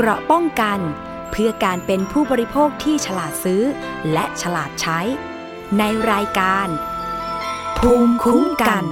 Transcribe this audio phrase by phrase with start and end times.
[0.00, 0.80] เกราะป้องกัน
[1.30, 3.62] เพื่อการเป็นผู้บริโภคที่ฉลาดซื้อ
[4.12, 5.00] และฉลาดใช้
[5.78, 5.82] ใน
[6.12, 6.68] รายการ
[7.78, 8.84] ภูมิคุ้มกัน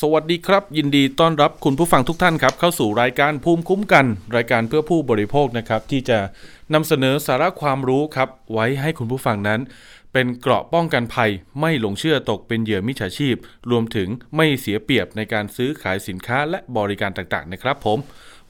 [0.00, 4.06] สวัสดีครับ ยินดีต้อนรับคุณผู้ฟังทุกท่านครับ เข้าสู่รายการภูมิคุ้มกัน
[4.36, 6.18] รายการเพื่อผู้บริโภคนะครับ ที่จะ
[6.74, 9.60] นำเสนอสาระความรู้ครับ ไว้ให้คุณผู้ฟังนั้น
[10.14, 11.30] เป็นเกราะป้องกันภัย
[11.60, 13.36] ไม่หลงเชื่อตกเป็นเหยื่อมิจฉาชีพ
[13.70, 17.98] รวมถึงไม่เสียเปรียบในการซื้อขายสินค้าและบริการต่างๆ นะครับผม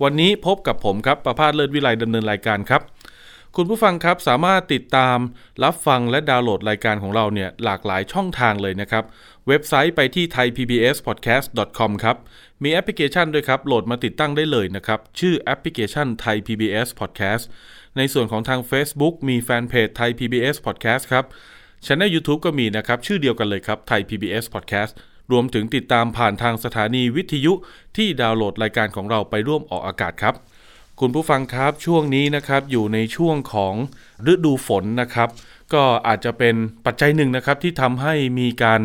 [0.03, 2.83] วันนี้พบกับผมครับประภาสเลิศวิไลดำเนินรายการครับ
[3.57, 5.19] คุณผู้ฟังครับสามารถติดตาม
[5.65, 9.05] รับฟังและดาวน์โหลดรายการของเราเนี่ยหลากหลายช่องทางเลยนะครับ
[9.49, 12.17] เว็บไซต์ไปที่ thaipbspodcast.com ครับ
[12.63, 17.45] มีแอปพลิเคชันด้วยครับโหลดมาติดตั้งได้เลยนะครับชื่อแอปพลิเคชัน Thai PBS Podcast
[17.97, 21.25] ในส่วนของทาง Facebook มีแฟนเพจ Thai PBS Podcast ครับ
[21.87, 24.93] ช anel YouTube ก็มีนะครับ ชื่อเดียวกันเลยครับ Thai PBS Podcast
[25.33, 27.53] รวมถึงติดตามผ่านทางสถานีวิทยุ
[27.97, 30.35] ที่ดาวน์โหลดรายการของเราไปร่วมออกอากาศครับ
[31.01, 33.75] คุณผู้ฟังครับช่วงนี้นะครับอยู่ในช่วงของ
[34.33, 35.29] ฤดูฝนนะครับ
[35.75, 36.55] ก็อาจจะเป็น
[36.87, 38.81] ปัจจัยหนึ่งนะครับที่ทำให้มีการ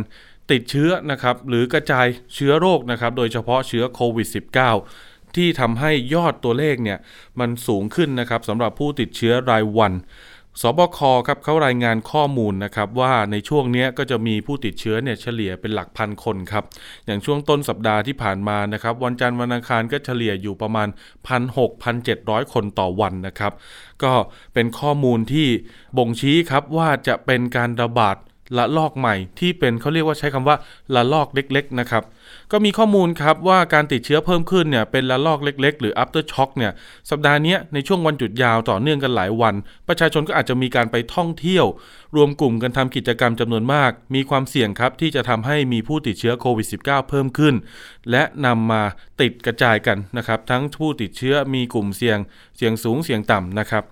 [0.52, 4.28] ติดเชื้อนะครับหรือกระจายเชื้อโรคนะครับโดยเฉพาะเชื้อโควิด
[4.82, 7.00] -19 ที่ทำให้ยอดตัวเลขเนี่ย
[7.40, 9.94] มันสูงขึ้นนะครับสำหรับผู้ติดเชื้อรายวัน
[10.62, 16.64] สบคครับเขารายงานข้อมูลนะครับว่าในช่วงนี้ก็จะมีผู้ติดเชื้อเนี่ยเฉลี่ยเป็นหลักพันคนครับ
[17.06, 20.88] อย่างช่วงต้นสัปดาห์ที่ผ่านมานะครับวันจันทร์วันอังคารก็เฉลี่ยอยู่ประมาณ
[21.30, 23.54] 1,600-1,700 คนต่อวันนะครับ
[24.04, 24.14] ก็
[24.54, 25.48] เป็นข้อมูลที่
[25.98, 28.18] บ่งชี้ครับว่าจะเป็นการระบาด
[28.58, 30.56] ละลอกใหม่ที่เป็นเขาเรียกว่าใช้คำว่า
[30.96, 32.04] ละลอกเล็กๆนะครับ
[32.52, 36.72] ก็มีข้อมูลครับว่าการติดเชื้อเพิ่มขึ้นเนี่ยเป็นละลอกเล็ก ๆ หรือ after shock เนี่ย
[37.10, 39.56] สัปดาห์นี้ในช่วงวันหยุดยาวต่อเนื่องกันหลายวัน
[39.88, 41.66] ประชาชนก็อาจจะมีการไปท่องเที่ยว
[42.16, 47.56] รวมกลุ่มกันทำกิจกรรมจำนวนมาก มีความเสี่ยงครับที่จะทำให้มีผู้ติดเชื้อโควิด -19 เพิ่มขึ้น
[48.12, 48.84] และนำมา
[49.22, 52.18] ติดกระจายกันนะครับทั้งผู้ติดเชื้อมีกลุ่มเสี่ยง
[52.58, 53.84] เสี่ยงสูงเสี่ยงต่ำนะครับ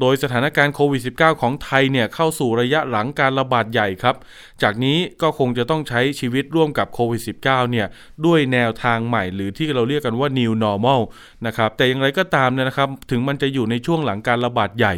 [0.00, 4.16] โดยสถานการณ์โควิด -19 ของไทยเนี่ยเข้าสู่ระยะหลังการระบาดใหญ่ครับ
[4.62, 7.86] จากนี้ก็คงจะต้องใช้ชีวิตร่วมกับโควิด -19 เนี่ย
[8.26, 11.00] ด้วยแนวทางใหม่หรือที่เราเรียกกันว่า new normal
[11.46, 14.94] นะครับแต่อย่างไรก็ตามเนี่ยนะครับถึงมันจะอยู่ในช่วงหลังการระบาดใหญ่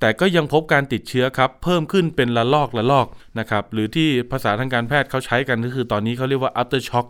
[0.00, 3.06] แต่ก็ยังพบการติดเชื้อครับเพิ่มขึ้นเป็นละลอกละลอก
[3.38, 7.06] นะครับหรือที่ภาษาทางการแพทย์เขาใช้กันก็คือตอนนี้เขาเรียกว่า after shock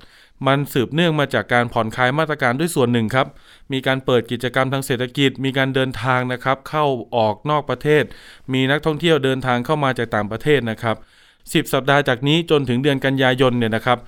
[0.47, 3.27] มันสืบเนื่องมาจากการผ่อนคลายมาตรการด้วยส่วนหนึ่งครับ
[3.73, 8.05] มีการเปิดกิจกรรมทางเศรษฐกิจ มีการเดินทางนะครับ เข้าออกนอกประเทศ
[8.53, 10.97] มีนักท่องเที่ยวเดินทางเข้ามาจากต่างประเทศนะครับ
[11.35, 13.99] 10 สัปดาห์จากนี้จนถึงเดือนกันยายนเนี่ยนะครับ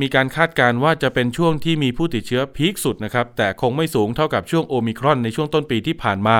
[0.00, 6.36] มีการคาดการณ์ว่าจะเป็นช่วงที่มีผู้ติดเชื้อพีคสุดนะครับ แต่คงไม่สูงเท่ากับช่วงโอมิครอนในช่วงต้นปีที่ผ่านมา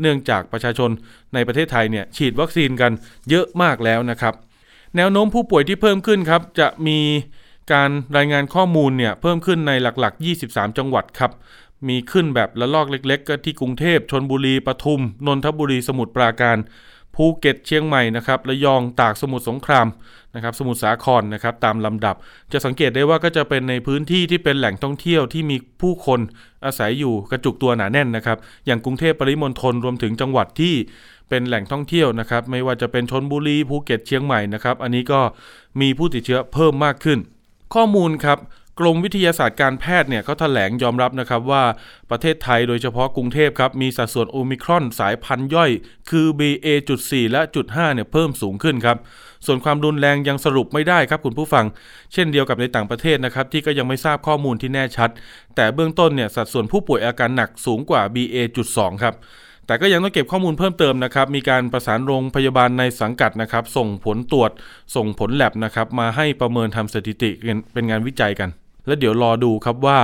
[0.00, 0.90] เนื่องจากประชาชน
[1.34, 2.92] ในประเทศไทยเนี่ยฉีดวัคซีนกัน
[3.30, 4.34] เยอะมากแล้วนะครับ
[4.96, 6.98] แนวโน้มผู้ป่วยที่เพิ่มขึ้นครับจะมี
[7.72, 11.32] การรายงานข้อมูลเนี่ยเพิ่มขึ้นในหลักๆ 23 จังหวัดครับ
[11.88, 16.56] มีขึ้นแบบละลอกเล็ก ๆ ก็ที่กรุงเทพชนบุรีปทุม นนทบุรีสมุทรปราการ
[17.14, 19.86] ภูเก็ตเชียงใหม่นะครับระยองตากสมุทรสงคราม
[20.34, 22.16] นะครับสมุทรสาครนะครับตามลำดับ
[22.52, 26.20] จะสังเกตได้ว่าก็จะเป็นในพื้นที่ที่เป็นแหล่งท่องเที่ยวที่มีผู้คน
[26.64, 30.74] อาศัยอยู่กระจุกตัวหนาแน่นนะครับอย่างกรุงเทพปริมณฑลรวมถึงจังหวัดที่
[31.28, 35.20] เป็นแหล่งท่องเที่ยวนะครับไม่ว่าจะเป็นชลบุรีภูเก็ตเชียงใหม่นะครับอันนี้ก็
[35.80, 37.18] มีผู้ติดเชื้อเพิ่มมากขึ้น
[37.74, 38.38] ข้อมูลครับ
[38.78, 41.64] กรมวิทยาศาสตร์การแพทย์เนี่ยเขาแถลงยอมรับนะครับว่า
[42.10, 45.70] ประเทศไทยโดยเฉพาะกรุงเทพครับ มีสัดส่วนโอมิครอนสายพันธุ์ย่อย
[46.10, 48.96] คือ BA.4 และจุด5เนี่ยเพิ่มสูงขึ้นครับ
[49.46, 51.64] ส่วนความรุนแรงยังสรุปไม่ได้ครับคุณผู้ฟัง
[52.12, 55.10] เช่นเดียวกับในต่างประเทศนะครับ ที่ก็ยังไม่ทราบข้อมูลที่แน่ชัด
[55.56, 59.14] แต่เบื้องต้นเนี่ยสัดส่วนผู้ป่วยอาการหนักสูงกว่า BA.2 ครับ
[59.68, 64.50] แต่ก็ยังต้องเก็บข้อมูลเพิ่มเติมนะครับ มีการประสานโรงพยาบาลในสังกัดนะครับ ส่งผลตรวจ
[64.96, 67.30] ส่งผลแลบนะครับ มาให้ประเมินทำสถิติ
[67.72, 68.48] เป็นงานวิจัยกัน
[68.86, 69.98] แล้วเดี๋ยวรอดูครับว่า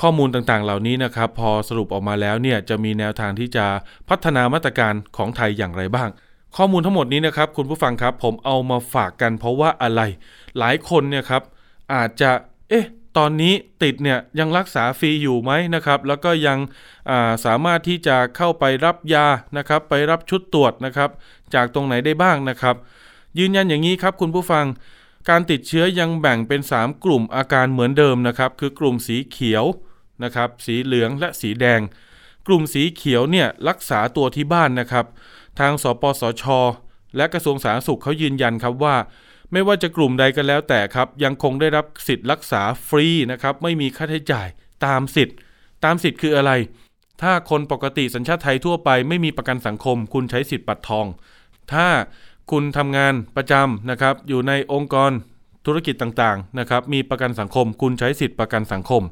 [0.00, 3.66] ข้อมูลต่างๆ เหล่านี้นะครับ พอสรุปออกมาแล้วเนี่ยจะมีแนวทางที่จะ
[4.08, 6.08] พัฒนามาตรการของไทยอย่างไรบ้าง
[6.56, 10.00] ข้อมูลทั้งหมดนี้นะครับคุณผู้ฟังครับผมเอามาฝากกันเพราะว่าอะไร
[10.58, 11.42] หลายคนเนี่ยครับ
[11.94, 12.30] อาจจะ
[12.68, 12.86] เอ๊ะ
[13.18, 19.26] ตอนนี้ติดเนี่ยยังรักษาฟรีอยู่ไหมนะครับ แล้วก็ยังาสามารถที่จะเข้าไปรับยา
[19.56, 21.10] นะครับ ไปรับชุดตรวจนะครับ
[21.54, 22.76] จากตรงไหนได้บ้างนะครับ
[23.38, 24.64] ยืนยันอย่างนี้ครับคุณผู้ฟัง
[25.28, 29.64] การติดเชื้อยังแบ่งเป็น 3 กลุ่มอาการเหมือนเดิมนะครับ คือกลุ่มสีเขียว
[30.24, 31.80] นะครับ สีเหลืองและสีแดง
[32.46, 35.06] กลุ่มสีเขียวเนี่ยรักษาตัวที่บ้านนะครับ
[35.58, 36.44] ทางสปสช
[37.16, 38.96] และกระทรวงสาธารณสุขเขายืนยันครับว่า
[39.52, 44.48] ไม่ว่าจะกลุ่มใดก็แล้วแต่ครับ ยังคงได้รับสิทธิ์รักษาฟรีนะครับ ไม่มีค่าใช้จ่าย
[44.86, 45.36] ตามสิทธิ์
[45.84, 46.52] ตามสิทธิ์คืออะไร
[47.22, 51.06] ถ้าคนปกติสัญชาติไทยทั่วไป ไม่มีประกันสังคม คุณใช้สิทธิ์บัตรทอง
[51.72, 51.88] ถ้า
[52.50, 55.10] คุณทำงานประจำนะครับ อยู่ในองค์กร
[55.66, 59.02] ธุรกิจต่างๆนะครับ มีประกันสังคม คุณใช้สิทธิ์ประกันสังคม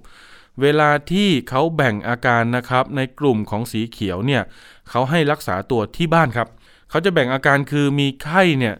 [0.62, 4.42] เวลาที่เขาแบ่งอาการนะครับในกลุ่มของสีเขียวเนี่ย
[4.90, 6.48] เขาให้รักษาตัวที่บ้านครับ
[6.90, 8.74] เขาจะแบ่งอาการคือมีไข้เนี่ย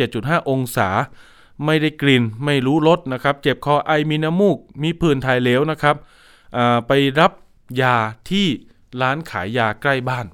[0.00, 0.88] 37.5 องศา
[1.66, 5.96] ไม่ได้กลิ่น ไม่รู้รสนะครับ เจ็บคอไอมีน้ำมูก มีผื่นถ่ายเหลวนะครับ
[6.86, 7.32] ไปรับ
[7.82, 7.96] ยา
[8.30, 8.46] ที่
[9.00, 10.26] ร้านขายยาใกล้บ้าน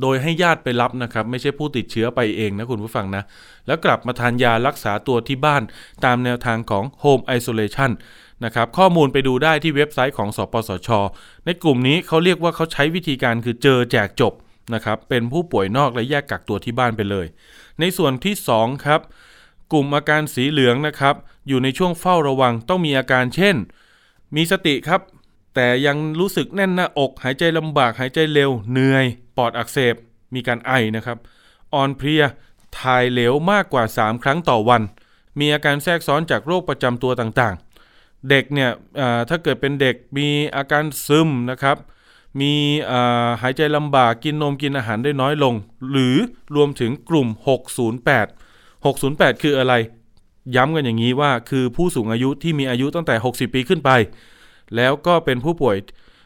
[0.00, 3.22] โดยให้ญาติไปรับนะครับ ไม่ใช่ผู้ติดเชื้อไปเองนะคุณผู้ฟังนะ
[3.66, 5.62] แล้วกลับมาทานยารักษาตัวที่บ้าน
[6.04, 7.90] ตามแนวทางของ Home Isolation
[8.44, 10.88] นะครับข้อมูลไปดูได้ที่เว็บไซต์ของสปสช
[11.44, 14.32] ในกลุ่มนี้เขาเรียกว่าเขาใช้วิธีการคือเจอแจกจบ
[14.74, 17.26] นะครับเป็นผู้ป่วยนอกและแยกกักตัวที่บ้านไปเลย
[17.80, 19.00] ในส่วนที่ 2 ครับ
[19.72, 21.14] กลุ่มอาการสีเหลืองนะครับ
[21.48, 23.56] อยู่ในช่วงเฝ้าระวังต้องมีอาการเช่น
[24.36, 25.00] มีสติครับ
[25.54, 29.04] แต่ยังรู้สึกแน่นหน้าอก หายใจลำบากหายใจเร็วเหนื่อย
[29.36, 29.94] ปอดอักเสบ
[30.34, 31.18] มีการไอนะครับ
[31.74, 32.22] อ่อนเพลีย
[32.80, 34.82] ถ่ายเหลวมากกว่า 3 ครั้งต่อวัน
[35.40, 38.70] มีอาการแทรกซ้อนจากโรคประจำตัวต่างๆ เด็กเนี่ย
[39.28, 41.76] ถ้าเกิดเป็นเด็กมีอาการซึมนะครับ
[42.40, 42.54] มี
[43.42, 45.54] หายใจลำบากกินนมกินอาหารได้น้อยลง
[45.90, 46.16] หรือ
[46.54, 47.28] รวมถึงกลุ่ม
[48.06, 49.74] 608 608 คืออะไร
[50.56, 53.90] ย้ำกันอย่างนี้ว่าคือผู้สูงอายุที่มีอายุตั้งแต่ 60 ปีขึ้นไป
[54.76, 55.76] แล้วก็เป็นผู้ป่วย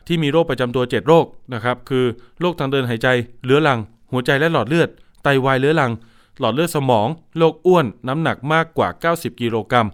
[0.06, 2.04] ที่มีโรคประจำตัว 7 โรคนะครับ คือ
[2.40, 3.08] โรคทางเดินหายใจ
[3.44, 3.80] เรื้อรัง
[4.12, 4.88] หัวใจและหลอดเลือด
[5.22, 5.92] ไตวายเรื้อรัง
[6.38, 7.08] หลอดเลือดสมอง
[7.38, 9.88] โรคอ้วน น้ำหนักมากกว่า 90 กิโลกรัม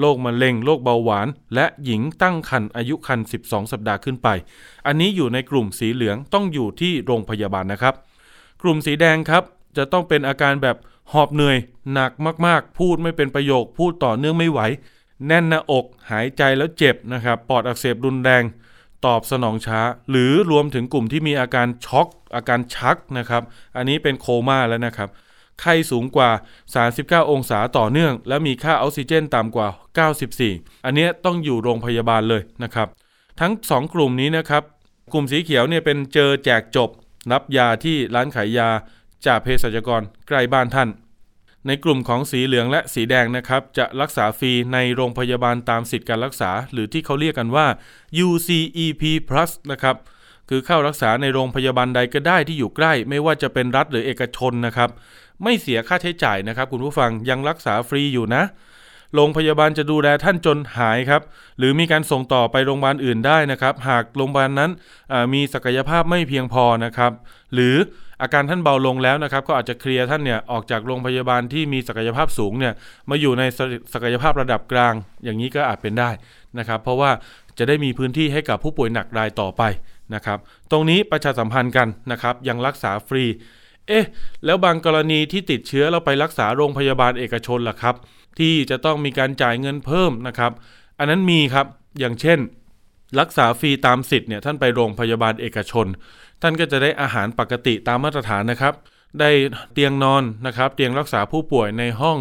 [0.00, 4.28] โรคมะเร็ง โรคเบาหวาน และหญิงตั้งครรภ์อายุครรภ์12 สัปดาห์ขึ้นไป
[4.86, 7.94] อันนี้อยู่ในกลุ่มสีเหลืองต้องอยู่ที่โรงพยาบาลนะครับ
[8.62, 9.42] กลุ่มสีแดงครับ
[9.76, 10.76] จะต้องเป็นอาการแบบ
[11.12, 11.56] หอบเหนื่อย
[11.92, 12.12] หนัก
[12.46, 14.60] มากๆ พูดไม่เป็นประโยค พูดต่อเนื่องไม่ไหว
[15.26, 18.42] แน่นหน้าอก หายใจแล้วเจ็บนะครับปอดอักเสบรุนแรง
[19.06, 23.42] ตอบสนองช้า หรือรวมถึงกลุ่มที่มีอาการช็อก อาการชักนะครับ
[23.76, 25.08] อันนี้เป็นโคม่าแล้วนะครับ
[25.60, 26.30] ไข้สูงกว่า
[26.80, 29.68] 39 องศาต่อเนื่อง และมีค่าออกซิเจนต่ำกว่า
[30.26, 32.88] 94 อันนี้ต้องอยู่โรงพยาบาลเลยนะครับ
[33.40, 34.62] ทั้ง 2 กลุ่มนี้นะครับ
[35.12, 36.90] กลุ่มสีเขียวเนี่ยเป็นเจอแจกจบ
[37.32, 38.68] รับยาที่ร้านขายยา
[39.26, 40.88] จากเภสัชกรใกล้บ้านท่าน
[41.66, 47.66] ในกลุ่มของสีเหลืองและสีแดงนะครับ จะรักษาฟรีในโรงพยาบาลตามสิทธิการรักษา หรือที่เขาเรียกกันว่า
[48.26, 49.96] UCEP Plus นะครับ
[50.48, 54.90] คือเข้ารักษาในโรงพยาบาลใดก็ได้ที่อยู่ใกล้ ไม่ว่าจะเป็นรัฐหรือเอกชนนะครับ
[55.42, 58.42] ไม่เสียค่าใช้จ่ายนะครับ คุณผู้ฟังยังรักษาฟรีอยู่นะ
[59.14, 61.22] โรงพยาบาลจะดูแลท่านจนหายครับ
[61.58, 64.70] หรือมีการส่งต่อไปโรงพยาบาลอื่นได้นะครับ หากโรงพยาบาลนั้น
[65.34, 67.12] มีศักยภาพไม่เพียงพอนะครับ
[67.54, 67.76] หรือ
[68.22, 72.74] อาการท่านเบาลงแล้วนะครับ ก็อาจจะเคลียร์ท่านเนี่ยออกจากโรงพยาบาลที่มีศักยภาพสูงเนี่ย
[73.10, 73.42] มาอยู่ใน
[73.94, 74.94] ศักยภาพระดับกลาง
[75.24, 76.10] อย่างนี้ก็อาจเป็นได้
[76.58, 77.10] นะครับ เพราะว่า
[77.58, 79.62] จะได้มีพื้นที่ให้กับผู้ป่วยหนักรายต่อไป
[80.14, 80.38] นะครับ
[80.70, 83.24] ตรงนี้ประชาสัมพันธ์กันนะครับ ยังรักษาฟรี
[83.88, 84.04] เอ๊ะ
[84.44, 87.94] แล้วบางกรณีที่ติดเชื้อเราไปรักษาโรงพยาบาลเอกชนล่ะครับ
[88.38, 90.52] ที่จะต้องมีการจ่ายเงินเพิ่มนะครับ
[90.98, 91.66] อันนั้นมีครับ
[92.00, 92.38] อย่างเช่น
[93.20, 95.86] รักษาฟรีตามสิทธิ์เนี่ยท่านไปโรงพยาบาลเอกชน
[96.42, 98.74] ท่านก็จะได้อาหารปกติตามมาตรฐานนะครับ
[99.20, 99.30] ได้
[99.72, 102.18] เตียงนอนนะครับ เตียงรักษาผู้ป่วยในห้อง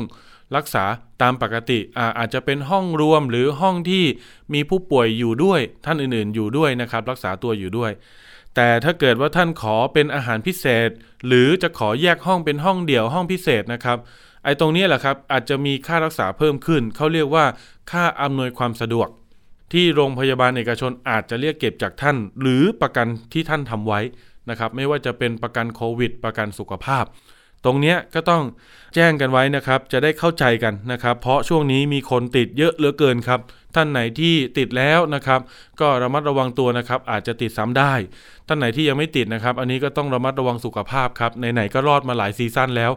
[0.56, 0.84] รักษา
[1.22, 4.04] ตามปกติอาอาจจะเป็นห้องรวมหรือห้องที่
[4.54, 7.92] มีผู้ป่วยอยู่ด้วย ท่านอื่นๆ อยู่ด้วยนะครับ รักษาตัวอยู่ด้วย
[8.56, 10.90] แต่ถ้าเกิดว่าท่านขอเป็นอาหารพิเศษ
[11.28, 13.98] หรือจะขอแยกห้องเป็นห้องเดี่ยวห้องพิเศษนะครับ
[14.44, 17.46] ไอ้ตรงนี้แหละครับอาจจะมีค่ารักษาเพิ่มขึ้น เขาเรียกว่า
[17.92, 19.10] ค่าอำนวยความสะดวก
[19.74, 24.02] ที่โรงพยาบาลเอกชนอาจจะเรียกเก็บจากท่าน หรือประกันที่ท่านทำไว้
[24.50, 27.04] นะครับ ไม่ว่าจะเป็นประกันโควิด ประกันสุขภาพ
[27.66, 28.44] ตรงนี้ก็ต้อง
[28.96, 33.40] แจ้งกันไว้นะครับ จะได้เข้าใจกันนะครับ เพราะช่วงนี้มีคนติดเยอะเหลือเกินครับ
[33.76, 35.40] ท่านไหนที่ติดแล้วนะครับ
[35.80, 37.94] ก็ระมัดระวังตัวนะครับ อาจจะติดซ้ำได้
[38.48, 42.92] ท่านไหนที่ยังไม่ติดนะครับ อันนี้ก็ต้องระมัดระวังสุขภาพครับไหนๆก็รอดมาหลายซีซั่นแล้ว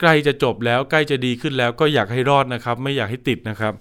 [0.00, 3.72] ใกล้จะจบแล้วใกล้จะดีขึ้นแล้วก็อยากให้รอดนะครับ ไม่อยากให้ติดนะครับ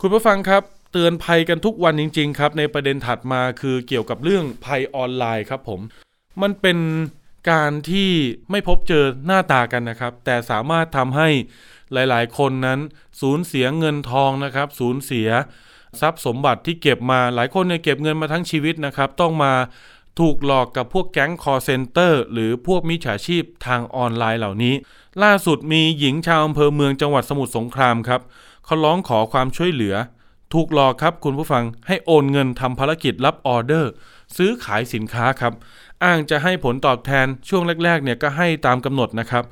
[0.00, 5.80] คุณผู้ฟังครับเตือนภัยกันทุกวันจริง ๆ ครับ ในประเด็นถัดมาคือเกี่ยวกับเรื่องภัยออนไลน์ครับผม
[6.42, 6.78] มันเป็น
[7.50, 8.10] การที่
[8.50, 11.28] ไม่พบเจอหน้าตากันนะครับ แต่สามารถทำให้
[11.92, 12.80] หลายๆ คนนั้น
[13.20, 15.28] สูญเสียเงินทองนะครับ สูญเสีย
[16.00, 19.52] ทรัพย์สมบัติที่เก็บมาหลายคนเนี่ยเก็บเงินมาทั้งชีวิตนะครับ ต้องมา
[20.20, 24.74] ถูกหลอกกับพวกแก๊งคอลเซ็นเตอร์หรือพวกมิจฉาชีพทางออนไลน์เหล่านี้
[25.22, 28.20] ล่าสุดมีหญิงชาวอำเภอเมืองจังหวัดสมุทรสงครามครับ
[28.64, 29.94] เขาร้องขอความช่วยเหลือ
[30.52, 33.90] ถูกหลอกครับคุณผู้ฟังให้โอนเงินทำภารกิจรับออเดอร์
[34.36, 35.52] ซื้อขายสินค้าครับ
[36.04, 39.44] อ้างจะให้ผลตอบแทนช่วงแรกๆเนี่ยก็ให้ตามกำหนดนะครับ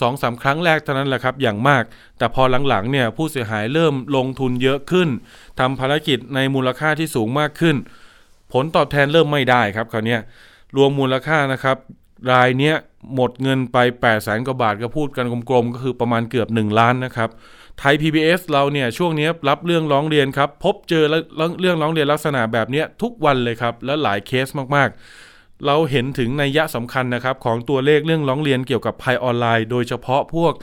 [0.00, 1.84] สองสามครั้งแรกเท่านั้นแหละครับอย่างมาก
[2.18, 5.08] แต่พอหลังๆเนี่ยผู้เสียหายเริ่มลงทุนเยอะขึ้น
[5.60, 7.76] ทำภารกิจในมูลค่าที่สูงมากขึ้น
[8.52, 10.16] ผลตอบแทนเริ่มไม่ได้ครับคราวนี้
[10.76, 11.76] รวมมูลค่านะครับ
[12.30, 12.74] รายเนี้ย
[13.14, 17.28] หมดเงินไป8ปดแสนกว่าบาทก็พูดกันกลมๆ ก็คือประมาณเกือบ 1 ล้านนะครับ
[17.78, 21.04] ไทย PBS เราเนี่ยช่วงนี้รับเรื่องร้องเรียนครับ พบเจอ
[21.60, 24.98] เรื่องร้องเรียนลักษณะแบบนี้ทุกวันเลยครับ และหลายเคสมากๆ
[25.66, 30.54] เราเห็นถึงในยะสำคัญนะครับของตัวเลขเรื่องร้องเรียนเกี่ยวกับภัยออนไลน์ โดยเฉพาะพวก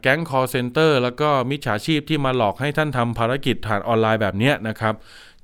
[0.00, 4.94] แก๊งคอลเซ็นเตอร์แล้วก็มิจฉาชีพที่มาหลอกให้ท่านทำภารกิจผ่านออนไลน์แบบนี้นะครับ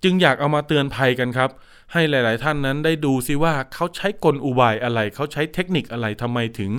[0.03, 1.51] จึงอยากเอามาเตือนภัยกันครับ
[1.93, 6.71] ให้หลาย ๆ ท่านนั้นได้ดูซิว่าเขาใช้กลอุบายอะไร เขาใช้เทคนิคอะไรทำไมถึง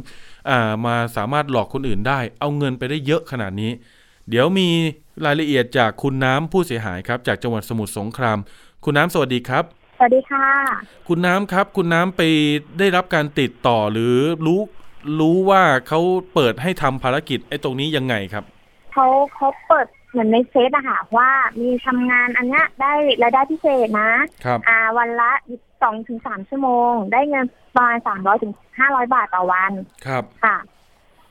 [0.86, 3.72] มาสามารถหลอกคนอื่นได้ เอาเงินไปได้เยอะขนาดนี้
[4.30, 4.70] เดี๋ยวมี
[5.25, 8.38] รายละเอียดจากคุณน้ำผู้เสียหายครับ จากจังหวัดสมุทรสงคราม
[8.84, 9.63] คุณน้ำสวัสดีครับ
[9.97, 10.47] สวัสดีค่ะ
[11.07, 12.21] คุณน้ำครับ คุณน้ำไป
[12.79, 14.61] ได้รับการติดต่อหรือรู้
[15.19, 15.99] รู้ว่าเขา
[16.33, 18.43] เปิดให้ทำภารกิจไอ้ตรงนี้ยังไงครับ
[18.93, 21.29] เขาเขาเปิดเหมือนในเฟซอะค่ะว่า
[21.61, 24.11] มีทำงานอันเนี้ยได้รายได้พิเศษนะ
[24.45, 25.31] ครับอ่าวันละ
[25.81, 29.71] สองถึงสามชั่วโมง ได้เงินประมาณสามร้อยถึงห้าร้อยบาทต่อวัน
[30.05, 30.57] ครับค่ะ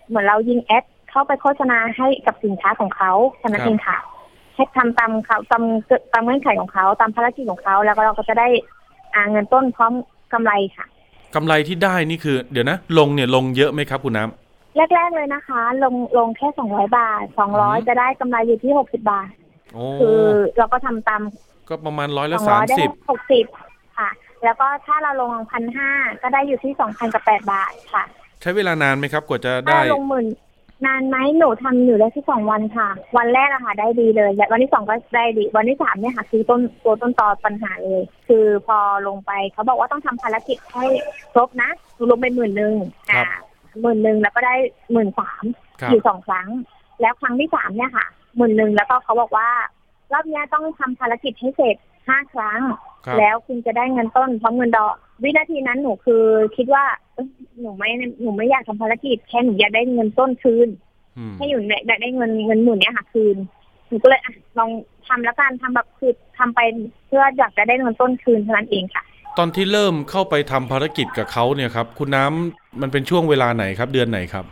[0.08, 3.96] เหมือนเรายิงแอดเข้าไปโฆษณาให้กับสินค้าของเขาแค่นั้นเองค่ะ
[4.54, 5.62] ให้ทำตามเขาตาม
[6.12, 8.48] ตามเงื่อนไขของเขาตามภารกิจของเขาแล้วก็เราก็จะได้
[9.14, 9.92] อ่าเงินต้นพร้อม
[10.32, 10.86] กำไรค่ะ
[11.34, 19.30] กำไรที่ได้นี่คือ เดี๋ยวนะ ลงเนี่ยลงเยอะไหมครับคุณน้ำแรกๆเลยนะคะ ลงลงแค่สองร้อยบาทสองร้อยจะได้กำไรอยู่ที่หกสิบาท
[20.00, 20.20] คือ
[20.58, 21.22] เราก็ทำตาม
[21.68, 23.44] ก็ประมาณร้อยละสามสิบหกสิบ
[23.98, 24.10] ค่ะ
[24.44, 25.90] แล้วก็ถ้าเราลงพันห้า
[26.22, 28.04] ก็ได้อยู่ที่สองพันกับแปดบาทค่ะ
[28.40, 30.26] ใช้เวลานานไหมครับ กว่าจะได้ลงหมื่น
[30.86, 40.84] นานไหมหนูทำอยู่ได้ที่สองวันค่ะ วันแรกอะค่ะ ได้ดีเลย และวันที่สองก็ได้ดี วันที่สามเนี่ยค่ะ คือต้นตัวต้นตอปัญหาเลย คือพอลงไปเขาบอกว่าต้องทำภารกิจให้
[41.32, 42.74] ครบนะหนูลงไปหมื่นหนึ่ง
[43.10, 43.24] อ่า
[43.80, 44.54] หมื่นหนึ่งแล้วก็ได้
[44.92, 45.44] หมื่นสาม
[45.90, 46.48] อยู่สองครั้ง
[47.00, 49.48] แล้วครั้งที่สามเนี่ยค่ะหมื่นหนึ่งแล้วก็เขาบอกว่า
[50.12, 51.76] รอบนี้ต้องทำภารกิจให้เสร็จ
[52.08, 52.60] ห้าครั้ง
[53.18, 56.22] แล้วคุณจะได้เงินต้นพร้อมเงินดอก วินาทีนั้นหนูคือ
[56.56, 56.84] คิดว่า
[57.60, 57.88] หนูไม่
[58.22, 60.68] หนูไม่อยากทำภารกิจแค่หนูอยากได้เงินต้นคืน
[61.36, 63.36] ให้อยู่อยากได้เงินเงินหมื่นเนี้ยค่ะคืน
[63.88, 64.70] หนูก็เลยอะลอง
[65.06, 66.60] ทำแล้วกันทำแบบคือทำไป
[67.06, 69.02] เพื่ออยากจะได้เงินต้นคืนเท่านั้นเองค่ะ
[69.38, 74.44] ตอนที่เริ่มเข้าไปทำภารกิจกับเขาเนี่ยครับ คุณน้ำมันเป็นช่วงเวลาไหนครับ เดือนไหนครับ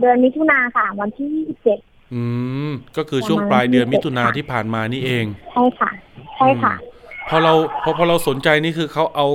[0.00, 1.78] เดือนมิถุนาค่ะ วันที่เจ็ด
[2.14, 2.22] อื
[2.68, 5.90] มก็คือช่วงปลายเดือนมิถุนาที่ผ่านมานี่เอง ใช่ค่ะ
[6.36, 6.74] ใช่ค่ะ
[7.28, 9.26] พอเราพอพอเราสนใจนี่คือเขาเอา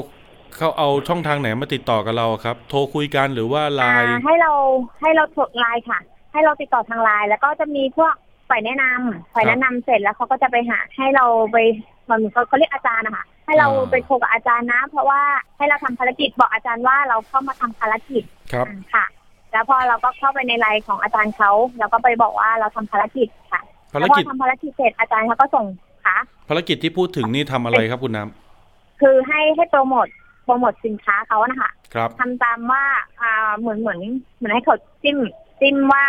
[0.57, 4.53] เขาเอาช่องทางไหนมาติดต่อกับเราครับ โทรคุยกันหรือว่าไลน์ให้เรา
[5.01, 5.99] ให้เราโทรไลน์ค่ะ
[6.33, 8.13] ให้เราติดต่อทางไลน์แล้วก็จะมีพวก
[8.49, 11.57] ฝ่ายแนะนำฝ่ายแนะนำเสร็จแล้วเขาก็จะไปหาให้เราไป
[12.03, 15.21] เหมือนเขาเขาเรียกอาจารย์นะคะให้เราไปโทรกับอาจารย์นะ เพราะว่า
[15.57, 19.05] ให้เราทำภารกิจบอกอาจารย์ว่าเราเข้ามาทำภารกิจครับค่ะ
[19.51, 23.61] แล้วพอเราก็เข้าไปในไลน์ของอาจารย์เขาแล้วก็ไปบอกว่าเราทำภารกิจค่ะ
[23.93, 25.65] ภารกิจทำภารกิจเสร็จอาจารย์เขาก็ส่ง
[26.05, 26.17] ค่ะ
[26.49, 30.07] ภารกิจที่พูดถึงนี่ทำอะไรครับคุณน้ำคือให้ให้โปรโมท
[30.45, 32.83] โปรโมทสินค้าเขานะคะครับทำตามว่า
[33.21, 33.99] อ่าเหมือนเหมือน
[34.37, 35.17] เหมือนให้เขาจิ้ม
[35.61, 36.05] จิ้มว่า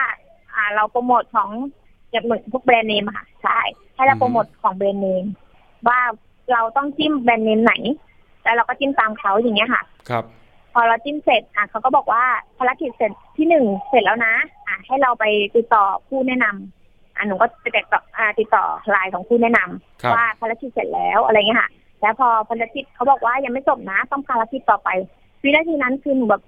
[0.54, 1.48] อ่า เราโปรโมทของ
[2.10, 3.58] อย่างเหมือนพวกแบรนด์เนมค่ะใช่
[3.94, 5.24] ให้เราโปรโมทของแบรนด์เนม
[5.88, 6.00] ว่า
[6.52, 7.74] เราต้องจิ้มแบรนด์เนมไหน
[8.44, 10.24] แล้วเราก็จิ้มตามเขาอย่างเงี้ยค่ะ ครับ
[10.72, 12.24] พอเราจิ้มเสร็จอะเขาก็บอกว่า
[12.58, 14.34] ภารกิจเสร็จที่หนึ่งเสร็จแล้วนะ
[14.66, 15.24] อะให้เราไป
[15.56, 24.88] ติดต่อผู้แนะนำอะหนูก็ไปติดต่ออ่าติดต่อไลน์ของผู้แนะนำว่าภารกิจเสร็จแล้วอะไรเงี้ยค่ะ แล้วพอภารกิจเขาบอกว่ายังไม่จบนะต้องภารกิจต่อไป
[25.42, 26.42] วินาทีนั้นคือหนูแบบ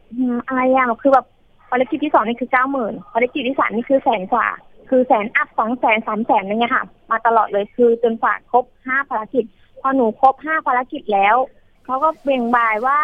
[0.47, 1.27] อะไรอะคือแบบ
[1.71, 4.49] ภารกิจที่สองนี่คือเก้าหมื่นภารกิจที่สามนี่คือแสนกว่า
[4.91, 9.45] คือแสนอัพสองแสนสามแสนอะไรเงี้ยค่ะ มาตลอดเลยคือจนฝากครบห้าภารกิจ
[9.81, 11.37] พอหนูครบห้าภารกิจแล้ว
[11.85, 13.01] เขาก็เบ่งบายว่า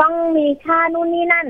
[0.00, 1.46] ต้องมีค่านู่นนี่นั่น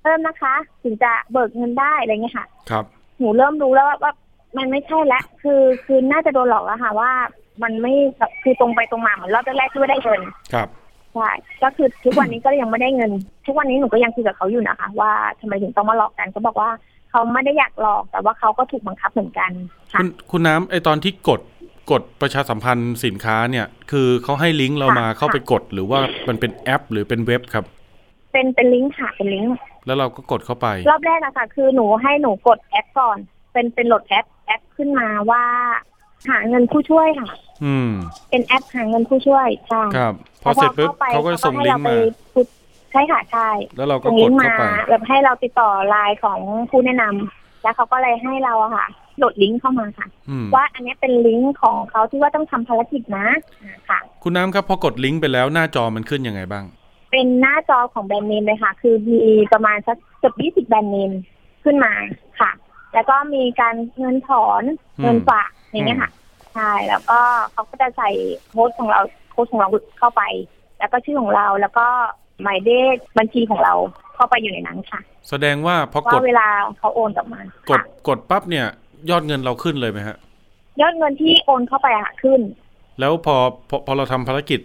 [0.00, 2.84] เพิ่มนะคะ ถึงจะเบิกเงินได้อะไรเงี้ยค่ะ ครับ
[3.18, 4.12] หนูเริ่มรู้แล้วว่า
[4.56, 7.12] มันไม่ใช่แล้วคือคือน่าจะโดนหลอกแล้วค่ะ ว่า
[7.62, 10.20] มันไม่แบบคือตรงไปตรงมาเหมือนรอบแรกที่ไม่ได้เงิน
[10.54, 10.68] ครับ
[11.14, 11.30] ใช่
[11.62, 13.10] ก็คือทุกวันนี้ก็ยังไม่ได้เงิน
[13.46, 16.70] ทุกวันนี้หนูก็ยังคุยกับเขาอยู่นะคะ ว่าทำไมถึงต้องมาหลอกกันเขาบอกว่า
[17.10, 19.50] เขาไม่ได้อยากหลอกแต่ว่าเขาก็ถูกบังคับเหมือนกัน
[19.92, 21.40] คุณคุณน้ำไอตอนที่กด
[21.90, 27.64] กดประชาสัมพันธ์สินค้าเนี่ย คือเขาให้ลิงก์เรามาเข้าไปกดหรือว่ามันเป็นแอป หรือเป็นเว็บครับ
[28.32, 29.54] เป็นเป็นลิงก์ค่ะเป็นลิงก์
[29.86, 33.18] แล้วเราก็กดเข้าไป รอบแรกอะค่ะ คือหนูให้หนูกดแอปก่อน
[33.52, 35.44] เป็นเป็นโหลดแอปแอปขึ้นมาว่า
[36.28, 37.28] หาเงินผู้ช่วยค่ะ
[37.64, 37.90] อืม
[38.30, 41.96] เป็นแอปหาเงินผู้ช่วยใช่ครับ พอเสร็จปุ๊บเขาก็ส่งลิงก์มา
[42.92, 48.86] ใช่ค่ะใช่แล้วเราก็กดเข้าไปแบบให้เราติดต่อไลน์ของผู้แนะนำแล้วเขาก็เลยให้เราอะค่ะ
[49.18, 50.06] โหลดลิงก์เข้ามาค่ะ
[50.54, 53.26] ว่าอันนี้เป็นลิงก์ของเขาที่ว่าต้องทำภารกิจนะ
[53.88, 56.64] ค่ะ คุณน้ำครับพอกดลิงก์ไปแล้วหน้าจอมันขึ้นยังไงบ้าง
[57.10, 59.22] เป็นหน้าจอของแบรนด์เนมเลยค่ะ คือมี
[59.52, 61.12] ประมาณสักเกือบยี่สิบแบรนด์เนม
[61.64, 61.92] ขึ้นมา
[62.40, 62.50] ค่ะ
[62.94, 64.62] แล้วก็มีการเงินถอน
[65.00, 66.10] เงินฝาก อย่างเงี้ยค่ะ
[66.54, 67.20] ใช่แล้วก็
[67.52, 68.10] เขาก็จะใส่
[68.48, 69.00] โค้ดของเรา
[69.32, 70.22] โค้ดของเราเข้าไป
[70.78, 71.86] แล้วก็ชื่อของเราแล้วก็
[72.42, 73.74] หมายเลขบัญชีของเรา
[74.14, 76.46] เข้าไปอยู่ในนั้นค่ะ แสดงว่าพอกดเวลา
[76.78, 78.66] เขาโอนกลับมากดกดปั๊บเนี่ย
[79.10, 80.16] ยอดเงินเราขึ้นเลยไหมฮะ
[80.80, 82.40] ยอดเงินที่โอนเข้าไปอะค่ะขึ้น
[83.00, 83.36] แล้วพอ
[83.68, 84.60] พอพอเราทำภารกิจ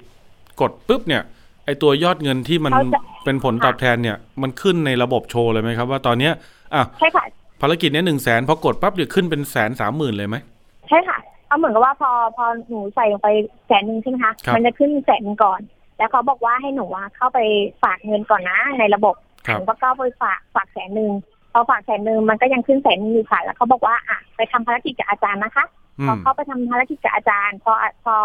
[0.62, 1.22] กดปุ๊บเนี่ย
[1.66, 6.34] ไอตัวยอดเงินที่มันเขาจะเป็นผลตอบแทนเนี่ย มันขึ้นในระบบโชว์เลยไหมครับ ว่าตอนเนี้ย
[6.76, 7.26] อะใช่ค่ะ
[7.62, 13.30] ภารกิจเนี้ยหนึ่งแสนพอกดปั๊บเดี๋ยวขึ้นเป็นแสนสามหมื่นเลยไหมใช่ค่ะเขาเหมือนกับว่าพอพอหนูใส่ลงไป
[13.68, 15.62] แสนหนึ่งใช่ไหมคะครับมันจะขึ้นแสนหนึ่งก่อน
[15.98, 17.40] แล้วเขาบอกว่าให้หนูว่าเข้าไป
[17.84, 19.16] ฝากเงินก่อนนะในระบบ
[19.48, 21.12] ครัหบนูก็เข้าไปฝากฝากแสนหนึ่ง
[21.52, 25.66] พอฝากแสนหนึ่งมันก็ยังขึ้นแสนหนึ่งอยู่ค่ะแล้วเขาบอกว่าอะไปทำภารกิจกับอาจารย์นะคะ
[26.00, 27.72] อืพอมเขาไปทำภารกิจกับอาจารย์พอ
[28.04, 28.16] พอ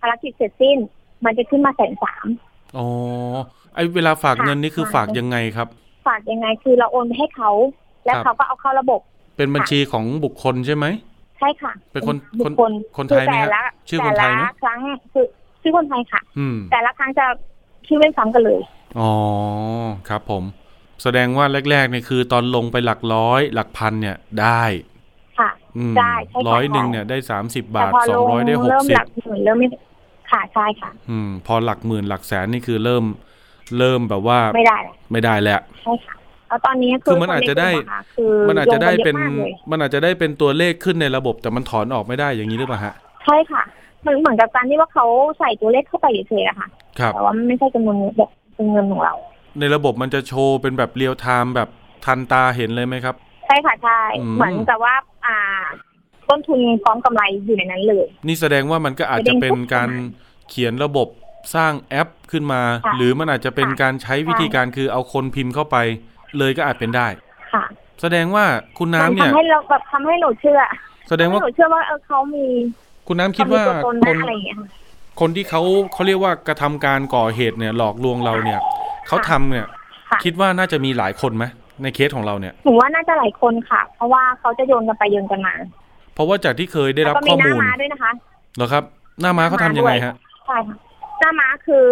[0.00, 0.78] ภารกิจเสร็จสิ้น
[1.24, 2.26] มันจะขึ้นมาแสนสาม
[2.76, 2.86] อ๋อ
[3.74, 5.68] ไอเวลาฝากค่ะเงินนี่คือค่ะฝากยังไงครับ
[6.06, 7.50] ฝากยังไงคือเราโอนไปให้เขา
[8.04, 9.00] แล้วครับเขาก็เอาเข้าระบบ
[9.36, 10.86] เป็นบัญชีของบุคคลใช่ไหม
[11.40, 14.78] ใช่ค่ะ เป็นคนบุคนคคลคนไทยไหมแต่ฮะละชื่อคนไทยไหมแต่ละครั้ง
[15.12, 15.26] คือ
[15.62, 17.26] ชื่อคนไทยค่ะ อืมแต่ละครั้งจะ
[17.86, 18.60] ชื่อไม่ซ้ำกันเลย
[18.98, 19.12] อ๋อ
[20.08, 20.44] ครับผม
[21.02, 24.62] แสดงว่าแรกๆเนี่ยคือตอนลงไปหลักร้อยหลักพันเนี่ยได้
[25.38, 29.68] ค่ะอืมได้ใช่ค่ะร้อยหนึ่งเนี่ยได้สามสิบแต่บาทพอสลองงร้อยได้หกเริ่มสิหบลักหมื่นเริ่มไม่
[30.30, 33.04] ค่ะใช่ค่ะ อืม พอหลักหมื่นหลักแสนนี่คือเริ่ม
[33.78, 36.14] เริ่มแบบว่าไม่ได้แล้วไม่ได้แล้วใช่ค่ะ
[36.50, 43.62] แล้วตอนนี้คือมันอาจจะได้คในกลุ่มอค่คือมันอาจจะได้เป็นลงกัยอะมากเลยมันอาจจะได้เป็นตัวเลขขึ้นในระบบ แต่มันถอนออกไม่ได้อย่างนี้หรือเปล่าฮะใช่ค่ะ
[44.06, 45.06] มันเหมือนกับการที่ว่าเขา
[45.38, 49.14] ใส่ตัวเลขเข้าไปเฉยๆอะค่ะครับแต่ว่ามันไม่ใช่จำนวนเงินแบบเป็นเงินของเรา
[49.60, 51.68] ในระบบมันจะโชว์เป็นแบบเรียลไทม์แบบ
[52.04, 53.14] ทันตาเห็นเลยไหมครับ
[53.46, 54.94] ใช่ค่ะใช่อืมเหมือนกับว่า
[55.26, 55.38] อ่า
[56.28, 59.90] ต้นทุนพร้อมกำไรอยู่ในนั้นเลย นี่แสดงว่ามันก็อาจจะเป็นการ
[60.48, 61.08] เขียนระบบ
[61.54, 65.76] สร้างแอปขึ้นมาค่ะหรือมันอาจจะเป็นค่ะการใช้วิธีการคือเอาคนพิมพ์เข้าไป
[66.38, 67.06] เลยก็อาจเป็นได้
[67.52, 67.64] ค่ะ
[68.00, 68.44] แสดงว่า
[68.78, 70.58] คุณน้ำมัเนี่ยทำให้เราแบบทำให้หนูเชื่อ
[71.08, 72.44] แสดงว่าทำให้หนูเชื่อว่าเออเขามี
[73.06, 74.68] คุณน้ำคิดว่าเขมีตัวตนคนะนอะไรอย่างเงี้ยค่ะ
[75.20, 78.60] คนที่เขาเขาเรียกว่ากระทำการก่อเหตุเนี่ยหลอกลวงเราเนี่ย
[79.08, 79.66] เขาทำเนี่ย
[80.10, 81.44] ค่ะคิดว่าน่าจะมีหลายคนไหม
[81.82, 85.54] ในเคสของเราเนี่ยหนูว่าน่าจะหลายคนค่ะ เพราะว่าเขาจะโยนกันไปโยนกันมา
[86.14, 88.12] เพราะว่าจากที่เคยได้แล้วรับก็มีข้อหน้ามูลม้าด้วยนะคะ
[88.56, 88.84] เหรอครับ
[89.20, 90.14] หน้าม้าเขาทำยังไงฮะ
[90.46, 90.76] ใช่ค่ะ
[91.20, 91.86] หน้าม้าคือ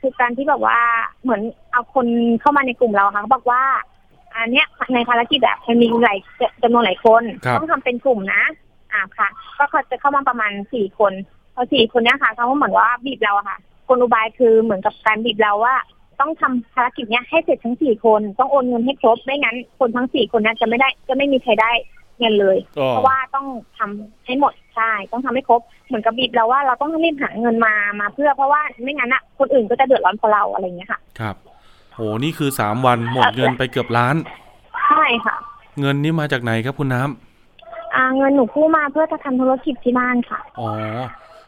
[0.00, 0.78] คือการที่แบบว่า
[1.22, 1.42] เหมือน
[1.72, 2.06] เอาคน
[2.40, 3.62] เข้ามาในกลุ่มเราค่ะเขาบอกว่า
[4.34, 6.18] อันเนี้ยในภารกิจอะมันมีหลาย
[6.62, 8.42] จำนวนหลายคนครับ ต้องทำเป็นกลุ่มนะ
[8.92, 11.12] อ่าค่ะ ก็เขาจะเข้ามาประมาณสี่คน
[11.54, 15.74] พอสี่คนเนี้ยค่ะเขาก็เหมือนว่าบีบเราอะค่ะกลอุบายคือเหมือนกับการบีบเราว่า
[16.20, 21.70] ต้องทำภารกิจเนี้ยให้เสร็จทั้งสี่คนต้องโอนเงินให้ครบไม่งั้น คนทั้งสี่คนเนี้ยจะไม่ได้จะไม่มีใครได้
[22.18, 23.46] เงินเลย อ๋อ เพราะว่าต้อง
[23.78, 31.36] ทำให้หมด ใช่ต้องทำให้ครบเหมือนกับบีบเราว่าเราต้องรีบหาเงินมามาเพื่อเพราะว่าไม่งั้นอะคนอื่นก็จะเดือดร้อนเพราะเราอะไรอย่างเงี้ยค่ะครับ
[31.94, 34.16] โหนี่คือสามวันหมดเงินไปเกือบล้าน
[34.88, 35.36] ใช่ค่ะ
[35.80, 40.68] เงินนี่มาจากไหนครับคุณน้ำอ่าเงินหนูกู้มาเพื่อจะทำธุรกิจที่บ้านค่ะอ๋อ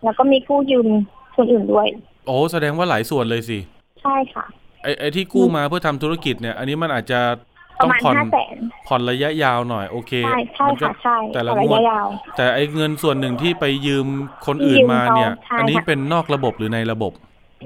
[0.05, 0.89] แล้วก็มีกู้ยืม
[1.37, 1.89] คนอื่นด้วย
[2.27, 3.59] โอ้แสดงว่าหลายส่วนเลยสิ
[4.03, 4.45] ใช่ค่ะ
[4.83, 7.21] ไอ้ไอ้ที่กู้มาเพื่อทำธุรกิจเนี่ย อันนี้มันอาจจะ
[7.52, 8.57] ป ต้ระองมาณผ่อนห้าแสน
[8.87, 12.07] ผ่อนระยะยาวหน่อย โอเคใช่ใช่มัก็ค่ะใช่แต่ละระงวดยะยาว
[12.37, 14.07] แต่ไอ้เงินส่วนหนึ่งที่ไปยืม
[14.47, 17.13] คนอื่นมาเนี่ยยืมเขาใช่อันนี้ค่ะเป็นนอกระบบหรือในระบบ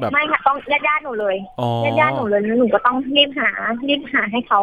[0.00, 3.50] แบบไม่ค่ะต้องญาติญาติๆหนูเลยอ๋อญาติญาติๆหนูเลยแล้วหนูก็ต้องรีบหา
[3.88, 4.60] รีบหาให้เขา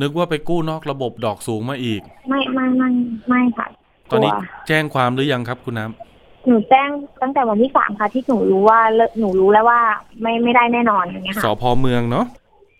[0.00, 2.88] นึกว่าไปกู้นอกระบบดอกสูงมาอีก ไม่ไม่ไม่
[3.28, 3.66] ไม่ค่ะ
[4.10, 6.88] ตอนนี้กลัวแจ้งความหรือยังครับคุณน้ำหนูแจ้ง
[7.22, 9.80] ตั้งแต่วันที่สามค่ะ ที่หนูรู้ว่าเลิกหนูรู้แล้วว่า
[10.22, 12.26] ไม่ไม่ได้แน่นอนอย่างเงี้ยสค่ะพเมืองเนาะ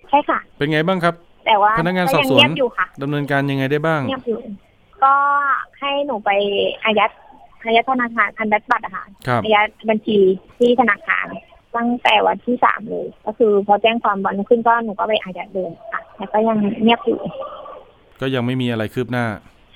[0.09, 1.15] ใช่ค่ะ เป็นไงบ้างครับ
[1.47, 4.41] แต่ว่าพนักงานก็สอบยังสวนเงียบอยู่ค่ะดำเนินการยังไงได้บ้างเงียบอยู่
[5.03, 5.15] ก็
[5.81, 6.31] ให้หนูไป
[6.85, 7.11] อายัด
[7.65, 10.19] อายัดธนาคารอายัดบัตรอะค่ะครับอายัดบัญชี
[10.59, 11.27] ที่ธนาคาร
[11.77, 17.21] ตั้งแต่วันที่สามเลย ก็คือพอแจ้งความวันรุ่งขึ้นก็หนูก็ไปอายัดเลยค่ะแต่ก็ยังเงียบอยู่
[18.21, 19.27] ก็ยังไม่มีอะไรคืบหน้า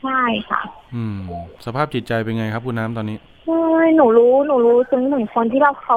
[0.02, 0.60] ใช่ค่ะ
[0.94, 1.18] อืม
[1.66, 5.96] สภาพจิตใจเป็นไงครับคุณน้ำตอนนี้โอ้ยหนูรู้หนูรู้ซึ้งถึงคนที่เราเขา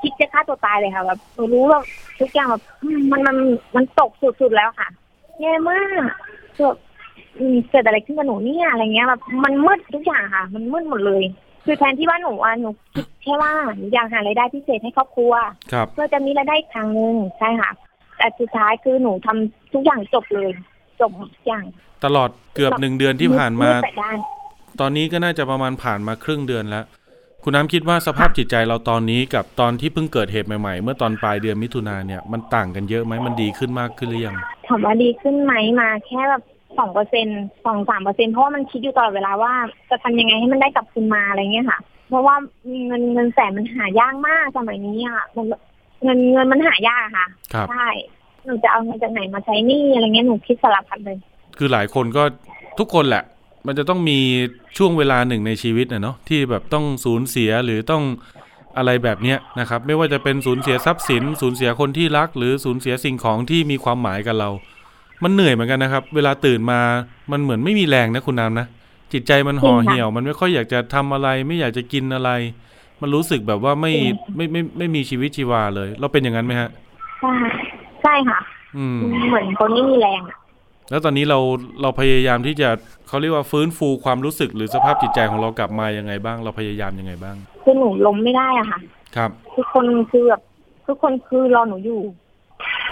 [0.00, 1.84] คิดจะฆ่าตัวตายเลยค่ะแบบหนูรู้แบบ
[2.20, 2.62] ทุกอย่างแบบ
[3.12, 3.36] มันมัน
[3.76, 4.88] มันตกสุดๆแล้วค่ะ
[5.40, 6.02] แย่มาก
[6.58, 6.76] แบบ
[7.38, 11.22] อืมเกิดอะไรขึ้นกับหนูเนี่ยอะไรเงี้ยแบบมันมืดทุกอย่างค่ะ มันมืดหมดเลย
[11.64, 15.32] คือแทนที่ว่าหนูอะหนูคิดแค่ว่าหนูอยากหารายได้พิเศษให้ครอบครัว
[15.72, 17.70] ครับเพื่อจะมีรายได้อีกทางหนึ่งใช่ค่ะ
[18.18, 20.50] แต่สุดท้ายคือหนูทำทุกอย่างจบเลย
[21.00, 21.64] จบทุกอย่าง
[22.04, 24.18] ตลอดเกือบหนึ่งเดือนที่ผ่านมาดแต่ด้าน
[24.80, 26.84] ตอนนี้ก็น่าจะประมาณผ่านมาครึ่งเดือนแล้ว
[27.44, 34.36] คุณน้ำคิดว่าสภาพจิตใจเราตอนนี้กับตอนที่เพิ่งเกิดเหตุใหม่ๆ เมื่อตอนปลายเดือนมิถุนาเนี่ยมันต่างกันเยอะไหมมันดีขึ้นมากขึ้นหรือยัง
[34.68, 36.42] ถามว่าดีขึ้นไหมมาแค่แบบ
[36.78, 37.26] สองเปอร์เซ็น
[37.64, 39.52] สองสามเปอร์เซ็นเพราะว่ามันคิดอยู่ตลอดเวลาว่า
[39.90, 41.78] จะทำยังไงให้มันได้กลับคืนมาอะไรเงี้ยค่ะ
[42.08, 42.36] เพราะว่า
[42.86, 45.46] เงินเงินแสนมันหายากมากสมัยนี้อะมัน
[46.04, 47.88] เงินเงินมันหายากอะค่ะครับใช่
[48.44, 51.18] หนูจะเอาเงินจากไหนมาใช้หนี้อะไรเงี้ยหนูคิดสลับพัดเลย
[51.56, 52.22] คือหลายคนก็
[52.78, 53.24] ทุกคนแหละ
[53.66, 54.18] มันจะต้องมี
[54.76, 58.02] ช่วงเวลาหนึ่งในชีวิตนะเนาะที่แบบต้องสูญเสียหรือต้อง
[58.76, 64.50] อะไรแบบเนี้ยนะครับ ไม่ว่าจะเป็นสูญเสียทรัพย์สิน สูญเสียคนที่รัก หรือสูญเสียสิ่งของที่มีความหมายกับเรา
[65.22, 66.80] มันเหนื่อยเหมือนกันนะครับ เวลาตื่นมา
[67.32, 68.66] มันเหมือนไม่มีแรงนะคุณน้ำนะ
[69.12, 72.30] จิตใจมันห่อจริงค่ะเหี่ยว มันไม่ค่อยอยากจะทำอะไร ไม่อยากจะกินอะไร
[73.00, 76.68] มันรู้สึกแบบว่าไม่จริงไม่ไม่ไม่มีชีวิตชีวาเลย เราเป็นอย่างนั้นไหมฮะ
[77.20, 77.32] ใช่
[78.02, 78.40] ใช่ค่ะ
[78.76, 78.98] อืม
[79.28, 80.36] เหมือนคนไม่มีแรงอะ
[80.92, 81.38] แล้วตอนนี้เรา
[81.82, 82.68] เราพยายามที่จะ
[83.08, 88.78] เขาเรียกว่าฟื้นฟูความรู้สึกหรือสภาพจิตใจของเรากลับมายังไงบ้าง เราพยายามยังไงบ้างคือหนูล้มไม่ได้อะค่ะ
[89.16, 90.40] ครับ ทุกคนคือแบบ
[90.86, 92.00] ทุกคนคือรอหนูอยู่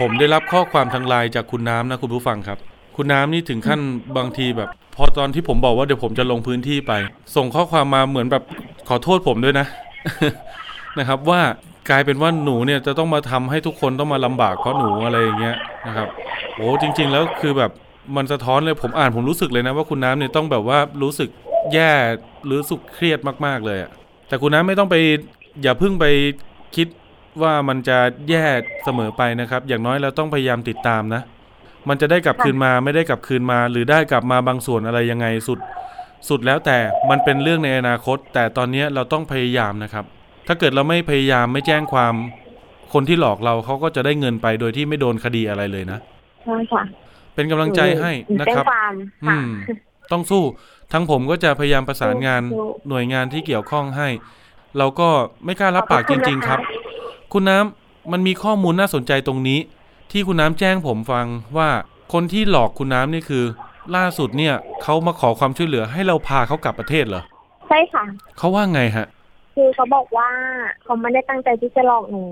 [0.01, 2.59] ผมได้รับข้อความทางไลน์จากคุณน้ำนะคุณผู้ฟังครับ
[2.97, 3.81] คุณน้ำนี่ถึงขั้น
[4.17, 6.93] บางทีแบบ พอตอนที่ผมบอกว่าเดี๋ยวผมจะลงพื้นที่ไป
[7.37, 8.43] ส่งข้อความมาเหมือนแบบ
[8.89, 9.67] ขอโทษผมด้วยนะ
[10.99, 11.41] นะครับว่า
[11.91, 16.09] กลายเป็นว่าหนูเนี่ยจะต้องมาทำให้ทุกคนต้องมาลำบากเพราะหนูอะไรอย่างเงี้ยนะครับ
[16.55, 17.71] โอ้จริง ๆ แล้วคือแบบ
[18.17, 21.29] มันสะท้อนเลยผมอ่านผมรู้สึกเลยนะว่าคุณน้ำเนี่ยต้องแบบว่ารู้สึก
[21.73, 21.93] แย่
[22.47, 23.91] หรือรู้สึกเครียดมาก ๆเลยอะ
[24.29, 24.97] แต่คุณน้ำไม่ต้องไป
[25.63, 26.05] อย่าเพิ่งไป
[26.77, 26.89] คิด
[27.43, 27.99] ว่ามันจะ
[28.31, 28.47] แย่
[28.85, 31.23] เสมอไปนะครับ อย่างน้อยเราต้องพยายามติดตามนะ
[31.89, 35.59] มันจะได้กลับคืนมาไม่ได้กลับคืนมา หรือได้กลับมาบางส่วนอะไรยังไงสุด
[36.29, 36.79] สุดแล้วแต่
[37.11, 40.05] มันเป็นเรื่องในอนาคต แต่ตอนนี้เราต้องพยายามนะครับ
[40.47, 42.15] ถ้าเกิดเราไม่พยายามไม่แจ้งความ
[42.93, 45.99] คนที่หลอกเราเขาก็จะได้เงินไปโดยที่ไม่โดนคดีอะไรเลยนะ
[46.45, 46.83] ใช่ค่ะ
[47.41, 48.93] เป็นกำลังใจให้หนูนะแจ้คงรับความ
[49.25, 49.49] อืค่ะม
[50.13, 50.45] ต้องสู้
[50.93, 54.09] ทั้งผมก็จะพยายามประสานงานสู้หน่วยงานที่เกี่ยวข้องให้
[54.79, 55.09] เราก็
[55.45, 56.61] ไม่กล้ารับปากจริง ๆ ครับ
[57.33, 59.59] คุณน้ำมันมีข้อมูลน่าสนใจตรงนี้
[60.13, 61.27] ที่คุณน้ำแจ้งผมฟัง
[61.57, 61.69] ว่า
[62.13, 63.45] คนที่หลอกคุณน้ำนี่คือ
[63.97, 67.23] ล่าสุดเนี่ยเขามาขอความช่วยเหลือให้เราพาเขากลับประเทศเหรอ
[67.69, 68.05] ใช่ค่ะ
[68.39, 69.07] เขาว่าไงฮะ
[69.55, 70.29] คือเขาบอกว่า
[70.83, 72.25] เขาไม่ได้ตั้งใจที่จะหลอกหนู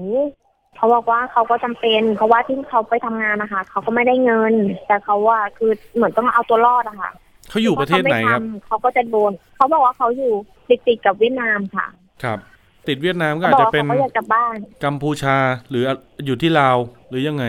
[0.78, 4.54] เขาบอกว่าเขาก็จำเป็นเพราะว่าที่เขาไปทำงานนะคะเขาก็ไม่ได้เงิน
[4.86, 7.10] แต่เขาว่าคือเหมือนต้องเอาตัวรอดอะค่ะ
[7.50, 10.32] เขาอยู่ประเทศไหนครับถ้าเขาม่ทำเขาก็จะโดนเขาบอกว่าเขาอยู่
[10.68, 11.86] ติดติดๆกับเวียดนามค่ะ
[12.22, 12.38] ครับ
[12.88, 15.36] ติดเวียดนามก็เขาอาจบอกจะว่าเป็นเขาก็อยากกลับบ้านกัมพูชา
[15.68, 15.84] หรือ
[16.24, 16.76] อยู่ที่ลาว
[17.08, 17.44] หรือยังไง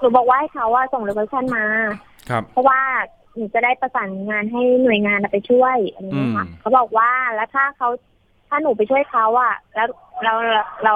[0.00, 1.64] หนูบอกว่าให้เขาว่าส่งโลเคชั่นมา
[2.30, 2.80] ครับ เพราะว่า
[3.36, 7.88] หนูจะได้ประสานงานให้หน่วยงานไปช่วยอะไรอย่างเงี้ยค่ะอืมเขาบอกว่าแล้วถ้าเขา
[8.52, 9.88] ถ้าหนูไปช่วยเขาอะแล้ว
[10.24, 10.34] เรา
[10.84, 10.94] เรา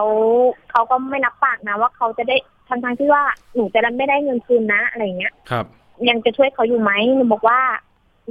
[0.71, 2.37] เขาก็ไม่รับปากนะว่าเขาจะได้
[2.69, 3.23] ทั้งทางๆที่ว่า
[3.55, 5.65] หนูจะไม่ได้เงินคืนนะอะไรอย่างเงี้ยครับ
[6.09, 7.61] ยังจะช่วยเขาอยู่ไหมหนูบอกว่า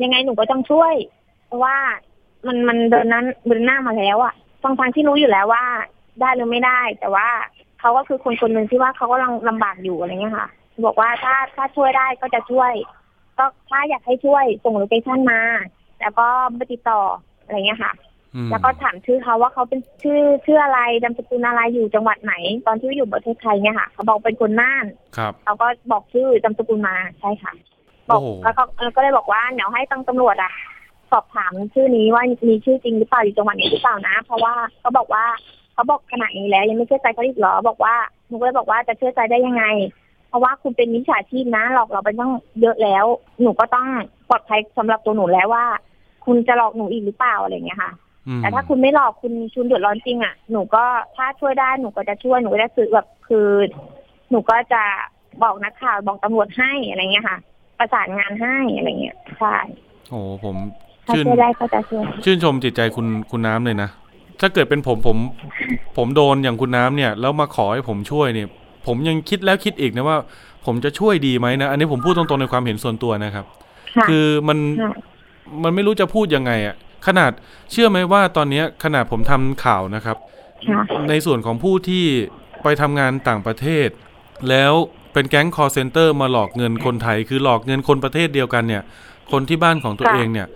[0.03, 0.93] ยังไงหนูก็ต้องช่วย
[1.45, 1.75] เพราะว่า
[2.47, 4.33] มันมันเดินนั้นเดินหน้ามาแล้วอะ
[4.63, 5.65] ทั้งทางๆที่รู้อยู่แล้วว่า
[6.21, 7.27] ได้หรือไม่ได้ แต่ว่า
[7.79, 10.47] เขาก็คือคนคนหนึ่งที่ว่าเขาก็กำลังลำบากอยู่อะไรเงี้ยค่ะ
[10.85, 12.71] บอกว่าถ้าถ้าช่วยได้ก็จะช่วย
[13.38, 15.41] ก็ถ้าอยากให้ช่วยส่ง location มา
[16.01, 17.01] แล้วก็มาติดต่อ
[17.43, 18.04] อะไรเงี้ยค่ะอืม
[18.51, 22.33] แล้วก็ถามชื่อเขาว่าเขาเป็นชื่อชื่ออะไรนามสกุลอะไรอยู่จังหวัดไหน
[22.67, 24.85] ตอนที่อยู่ประเทศไทยเนี่ยค่ะเขาบอกเป็นคนน่าน
[25.17, 27.53] ครับเขาก็บอกชื่อนามสกุลมาใช่ค่ะ
[28.09, 30.53] บอกโอ้โหแล้วเขาก็เลยบอกว่าเดี๋ยวให้ทางตำรวจอะ
[31.11, 35.25] สอบถามชื่อนี้ว่ามีชื่อจริงหรือเปล่าอยู่จังหวัดไหนหรือเปล่านะ เพราะว่าเขาบอกว่า
[35.73, 37.95] เขาบอกขนาดนี้แล้ว ยังไม่เชื่อใจเขาอีกเหรอบอกว่า
[38.27, 39.63] หนูก็เลยบอกว่าจะเชื่อใจได้ยังไง
[40.29, 43.05] เพราะว่าคุณเป็นมิจฉาชีพนะหลอกเราไปตั้งเยอะแล้ว
[43.41, 43.87] หนูก็ต้อง
[44.29, 45.65] ปลอดภัยสำหรับตัวหนูแล้วว่า
[46.25, 48.04] คุณจะหลอกหนูอีกหรือเปล่าอะไรอย่างเงี้ยค่ะอืม
[48.38, 50.83] แต่ถ้าคุณไม่หลอกคุณคุณเดือดร้อนจริงอะหนูก็
[51.15, 53.47] ถ้าช่วยได้หนูก็จะช่วยหนูก็จะซื้อแบบคือ
[54.31, 54.83] หนูก็จะ
[55.43, 57.38] บอกนักข่าวบอกตำรวจให้อะไรเงี้ยค่ะ
[57.79, 59.55] ประสานงานให้อะไรเงี้ยใช่
[60.09, 60.55] โอ้ผม
[61.07, 63.89] ถ้าชื่นช่วยได้ก็จะช่วยชื่นชมจิตใจคุณคุณน้ำเลยนะ
[64.41, 65.17] ถ้าเกิดเป็นผมผม
[65.97, 68.47] ผมโดนอย่างคุณน้ำเนี่ยแล้วมาขอให้ผมช่วยเนี่ย
[68.88, 70.17] ผมยังคิดแล้วคิดอีกนะว่า
[70.65, 73.45] ผมจะช่วยดีไหมนะอันนี้ผมพูดตรงๆในความเห็นส่วนตัวนะครับ
[73.95, 74.93] ค่ะคือมันค่ะ
[75.63, 76.75] มันไม่รู้จะพูดยังไงอะ่ะ
[77.07, 77.31] ขนาด
[77.71, 80.17] เชื่อไหมว่าตอนเนี้ยขนาดผมทำข่าวนะครับ
[80.67, 82.05] ค่ะในส่วนของผู้ที่
[82.63, 83.87] ไปทำงานต่างประเทศ
[84.49, 84.73] แล้ว
[85.13, 88.83] เป็นแก๊งคอลเซ็นเตอร์มาหลอกเงินคนไทย คือหลอกเงินคนประเทศเดียวกันเนี่ย
[89.31, 90.47] คนที่บ้านของตัวค่ะเองเนี่ย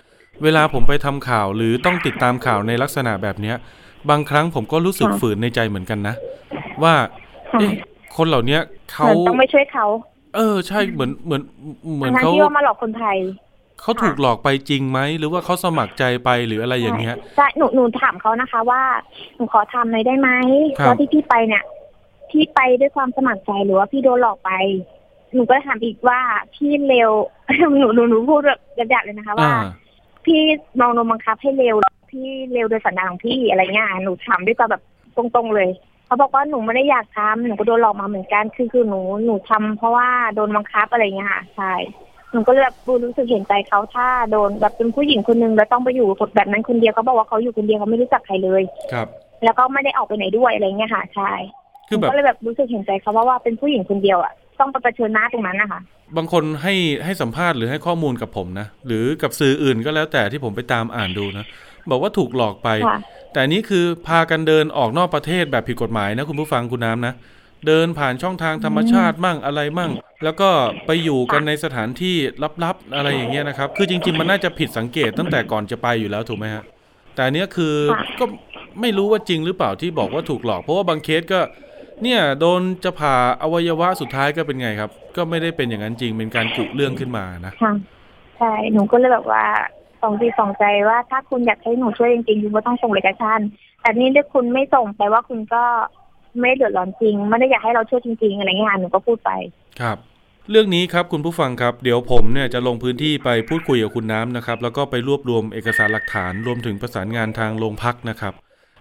[0.43, 3.55] เวลาผมไปทำข่าวหรือต้องติดตามข่าวในลักษณะแบบเนี้ย
[4.09, 6.15] บางครั้งผมก็รู้สึกฝืนในใจเหมือนกันนะ
[6.83, 6.93] ว่า
[7.51, 7.71] ค่ะเอ๊ะ
[8.17, 8.61] คนเหล่าเนี้ย
[8.93, 9.85] เขาเหมือนต้องไม่ช่วยเขา
[10.35, 11.41] เออใช่เหมือนเหมือน
[11.95, 13.17] เหมือนทั้งเขาที่ว่ามาหลอกคนไทย
[13.81, 18.81] เขาถูกหลอกไปจริงไหมหรือว่าเขาสมัครใจไปหรืออะไรอย่างเงี้ยใช่หนูหนูถามเขานะคะ ว่า
[19.35, 20.29] หนูขอทำหน่อยได้ไหม
[20.79, 21.63] ครับเพราะที่พี่ไปเนี่ย
[22.31, 24.51] พี่ไปด้วยความสมัครใจหรือว่าพี่โดนหลอกไป
[25.33, 26.19] หนูก็ถามอีกว่า
[26.55, 27.11] พี่เร็ว
[27.79, 29.61] หนูหนูหนูพูดแบบหยาบๆเลยนะคะว่าอ่า
[30.25, 30.41] พี่
[30.79, 31.75] มองโดนบังคับให้เร็ว
[32.11, 34.83] พี่เร็วโดยสันดานของพี่อะไรเงี้ยหนูถามด้วยความแบบ
[35.17, 35.69] ตรงๆเลย
[36.05, 41.73] เขาบอกว่าหนูไม่ได้อยากทำหนูก็โดนหลอกมาเหมือนกัน คือคือหนูหนูทำเพราะว่าโดนบังคับอะไรเงี้ยค่ะ ใช่
[42.31, 48.63] หนูก็เลยแบบรู้สึกเห็นใจเขาถ้าโดนแบบเป็นผู้หญิงคนนึงแล้วต้องไปอยู่แบบนั้นคนเดียวเขาบอกว่าเขาอยู่คนเดียวเขาไม่รู้จักใครเลย
[48.93, 49.07] ครับ
[49.43, 51.31] แล้วก็ไม่ได้ออกไปไหนด้วยอะไรเงี้ยค่ะใช่
[51.87, 55.79] คือหแบนูบก็เลยแบบรู้สึกเห็นใจเขาว่าว่าเป็นผู้หญิงคนเดียวอะต้องไปเผชิญหน้าตรงนั้นนะคะ
[56.17, 56.73] บางคนให้
[57.05, 61.45] ให้สัมภาษณ์หรือให้ข้อมูลกับผมนะหรือกับสื่ออื่นก็แล้วแต่ที่ผมไปตามอ่านดูนะ
[61.89, 62.99] บอกว่าถูกหลอกไปค่ะ
[63.31, 67.13] แต่อันนี้คือพากันเดินออกนอกประเทศแบบผิดกฎหมายนะคุณผู้ฟังคุณน้ำนะ
[67.67, 69.91] เดินผ่านช่องทางธรรมชาติมั่งอะไรมั่ง
[70.23, 70.49] แล้วก็
[70.85, 72.15] ไปอยู่กันในสถานที่
[72.63, 76.63] ลับๆอะไรอย่างเงี้ยนะครับ คือจริง ๆ มันน่าจะผิดสังเกตตั้งแต่ก่อนจะไปอยู่แล้วถูกไหมฮะ
[77.15, 78.25] แต่อันเนี้ยคือค่ะก็
[78.81, 81.39] ไม่รู้ว่าจริงหรือเปล่าที่บอกว่าถูกหลอก เพราะว่าบางเคสก็
[82.03, 87.73] เนี่ยโดนจะผ่าอวัยวะสุดท้ายก็เป็นไงครับ ก็ไม่ได้เป็นอย่างนั้นจริงเป็นการกุเรื่องขึ้นมานะค่ะ
[88.37, 89.45] ใช่หนูก็เลยแบบว่า
[90.01, 93.39] สองทีสองใจว่าถ้าคุณอยากให้หนูช่วยจริงๆคุณก็ต้องส่งเอกสาร
[93.81, 95.63] แต่นี่ถ้าคุณไม่ส่งแปลว่าคุณก็
[96.39, 99.31] ไม่เดือดร้อนจริง ไม่ได้อยากให้เราช่วยจริง ๆ อะไรเงี้ยค่ะหนูก็พูดไป
[99.81, 99.97] ครับ
[100.51, 108.33] เรื่องนี้ครับคุณผู้ฟังครับเดี๋ยวผมเนี่ยจะลงพื้นที่ไปพูดคุยกับคุณน้ำนะครับ แล้วก็ไปรวบรวมเอกสารหลักฐานรวมถึงประสานงานทางโรงพักนะครับ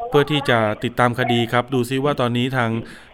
[0.09, 2.71] เพื่อที่จะติดตามคดีครับ ดูซิว่าตอนนี้ทาง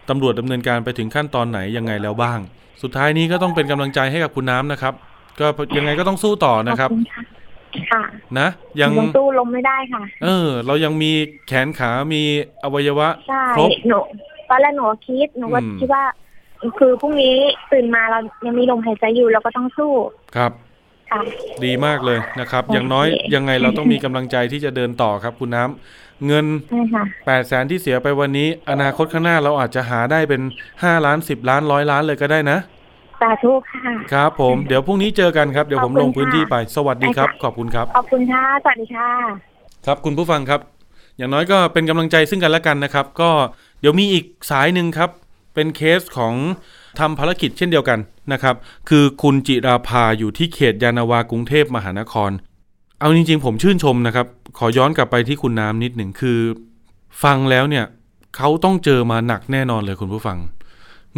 [0.09, 2.39] ตำรวจดำเนินการไปถึงขั้นตอนไหนยังไงแล้วบ้าง
[2.81, 4.93] สุดท้ายนี้ก็ต้องเป็นกำลังใจให้กับคุณน้ำนะครับ
[5.39, 7.23] ก็ยังไงก็ต้องสู้ต่อนะครับขอบณค่ะ
[7.91, 8.03] ค่ะ
[8.39, 8.47] นะ
[8.81, 11.11] ยังหนูสู้ลมไม่ได้ค่ะ เออ เรายังมี
[11.47, 12.21] แขนขา มี
[12.63, 13.99] อวัยวะใช่ครบหนู
[14.49, 16.03] ตอนแรกหนูก็คิดหนูก็อืมคิดว่า
[16.79, 17.35] คือพรุ่งนี้
[17.71, 19.93] ตื่นมาเรายังมีลมหายใจอยู่เราก็ต้องสู้
[20.35, 20.51] ครับ
[21.11, 21.21] ค่ะ
[21.65, 30.41] ดีมากเลยนะครับโอเคอย่างน้อยยังไงเราต้องมีกำลังใจที่จะเดินต่อครับคุณน้ำเงินใช่ค่ะ8ปดแสนที่เสียไปวันนี้ อนาคตข้างหน้าเราอาจจะหาได้เป็น
[30.73, 32.59] 5ล้าน10ล้านร้อยล้านเลยก็ได้นะ
[33.21, 39.09] สาธุค่ะครับ ผมเดี๋ยวพรุ่งนี้เจอกันครับเดี๋ยวผมขอบคุณลงพื้นที่ไปสวัสดีครับได้ค่ะขอบคุณครับขอบคุณค่ะสวัสดีค่ะ
[39.85, 40.59] ครับคุณผู้ฟังครับ
[41.17, 43.29] อย่างน้อยก็เป็นกำลังใจซึ่งกันและกันนะครับ ก็
[43.79, 45.09] เดี๋ยวมีอีกสายหนึ่งครับ
[45.53, 46.33] เป็นเคสของ
[46.99, 47.99] ทำภารกิจเช่นเดียวกัน
[48.33, 48.55] นะครับ
[48.89, 52.31] คือคุณจิราภาอยู่ที่เขตยานาวากรุงเทพมหานคร
[52.99, 56.39] เอาจริง ๆ ผมชื่นชมนะครับ ขอย้อนกลับไปที่คุณน้ำนิดหนึ่งคือ
[57.23, 57.85] ฟังแล้วเนี่ย
[58.35, 60.37] เขาต้องเจอมาหนักแน่นอนเลยคุณผู้ฟัง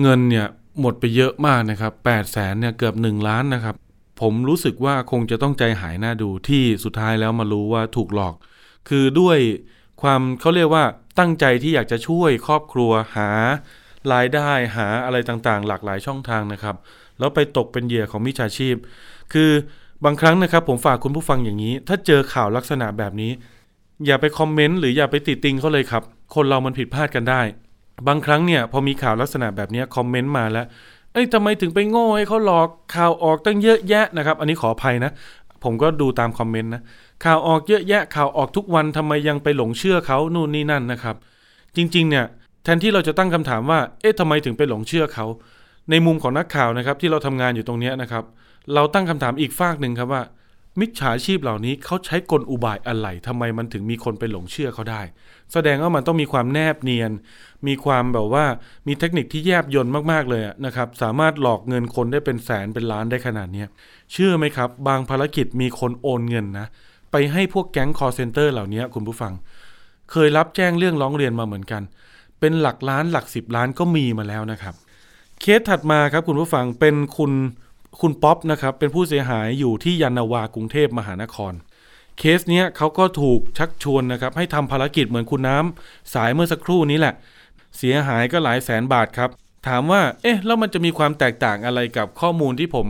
[0.01, 0.47] เงินเนี่ย
[0.81, 3.75] หมดไปเยอะมากนะครับ8ปดแสนเนี่ยเกือบ 1 ล้านนะครับ
[4.21, 8.35] ผมรู้สึกว่าคงจะต้องใจหายหน้าดูที่สุดท้ายแล้วมารู้ว่าถูกหลอก
[8.89, 9.37] คือด้วย
[10.01, 10.83] ความเขาเรียกว่า
[11.19, 13.29] ตั้งใจที่อยากจะช่วยครอบครัวหา
[14.13, 16.75] รายได้หาอะไรต่างๆ หลากหลายช่องทางนะครับ
[17.19, 18.75] แล้วไปตกเป็นเหยื่อของมิจฉาชีพ
[19.33, 19.51] คือ
[20.05, 23.31] บางครั้งนะครับ ผมฝากคุณผู้ฟังอย่างนี้ ถ้าเจอข่าวลักษณะแบบนี้
[24.05, 26.03] อย่าไปคอมเมนต์หรืออย่าไปติติงเขาเลยครับ
[26.35, 27.41] คนเรามันผิดพลาดกันได้
[28.07, 30.65] บางครั้งเนี่ยพอมีข่าวลักษณะแบบนี้คอมเมนต์มาแล้ว
[31.13, 35.11] เอ้ยทำไมถึงไปโง่ให้เขาหลอกข่าวออกตั้งเยอะแยะนะครับ อันนี้ขออภัยนะ
[35.63, 36.81] ผมก็ดูตามคอมเมนต์นะ
[37.25, 41.15] ข่าวออกเยอะแยะข่าวออกทุกวันทำไมยังไปหลงเชื่อเขานู่นนี่นั่นนะครับ
[41.75, 42.25] จริงๆเนี่ย
[42.63, 45.25] แทนที่เราจะตั้งคำถามว่า เอ๊ะทำไมถึงไปหลงเชื่อเขา
[45.89, 48.23] ในมุมของนักข่าวนะครับที่เราทำงานอยู่ตรงนี้นะครับ
[48.73, 50.23] เราตั้งคำถามอีกฝากหนึ่งครับว่า
[50.79, 55.01] มิจฉาชีพเหล่านี้เขาใช้กลอุบายอะไรทำไมมันถึงมีคนไปหลงเชื่อเขาได้
[55.53, 57.11] แสดงว่ามันต้องมีความแนบเนียน
[57.67, 58.45] มีความแบบว่า
[58.87, 63.63] มีเทคนิคที่แยบยลมากๆเลยนะครับ สามารถหลอกเงินคนได้เป็นแสนเป็นล้านได้ขนาดนี้
[64.11, 66.67] เชื่อไหมครับ บางภารกิจมีคนโอนเงินนะ
[67.11, 69.33] ไปให้พวกแก๊งคอลเซ็นเตอร์เหล่านี้คุณผู้ฟัง
[70.11, 71.81] เคยรับแจ้งเรื่องร้องเรียนมาเหมือนกัน
[72.39, 74.73] เป็นหลักล้านหลักสิบล้านก็มีมาแล้วนะครับ
[75.41, 77.31] เคสถัดมาครับคุณผู้ฟังเป็นคุณ
[78.01, 81.53] คุณป๊อปนะครับเป็นผู้เสียหายอยู่ที่ยานนาวากรุงเทพมหานคร
[82.19, 87.13] เคสเนี้ยเขาก็ถูกชักชวนนะครับให้ทำภารกิจเหมือนคุณน้ำสายเมื่อสักครู่นี้แหละ
[87.77, 89.29] เสียหายก็หลายแสนบาทครับ
[89.67, 92.87] ถามว่า เอ๊ะแล้วมันจะมีความแตกต่างอะไรกับข้อมูลที่ผม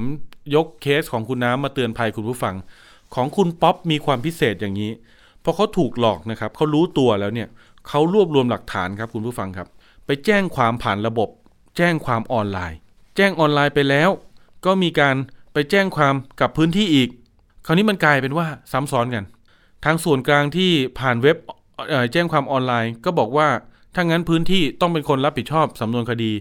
[0.56, 2.56] ยกเคสของคุณน้ำมาเตือนภัยคุณผู้ฟัง
[3.16, 4.92] ของคุณป๊อปมีความพิเศษอย่างนี้
[5.44, 7.48] พอเขาถูกหลอกนะครับเขารู้ตัวแล้วเนี่ย
[7.88, 9.68] เขารวบรวมหลักฐานครับคุณผู้ฟังครับ
[10.06, 11.30] ไปแจ้งความผ่านระบบ
[11.78, 12.78] แจ้งความออนไลน์
[13.16, 14.10] แจ้งออนไลน์ไปแล้ว
[14.66, 15.16] ก็มีการ
[15.54, 17.10] ไปแจ้งความกับพื้นที่อีก
[17.66, 19.24] คราวนี้มันกลายเป็นว่าซ้ำซ้อนกัน
[19.86, 21.38] ทางส่วนกลางที่ผ่านเว็บ
[22.12, 23.48] แจ้งความออนไลน์ ก็บอกว่า
[23.96, 26.32] ถ้างั้นพื้นที่ต้องเป็นคนรับผิดชอบสำนวนคดี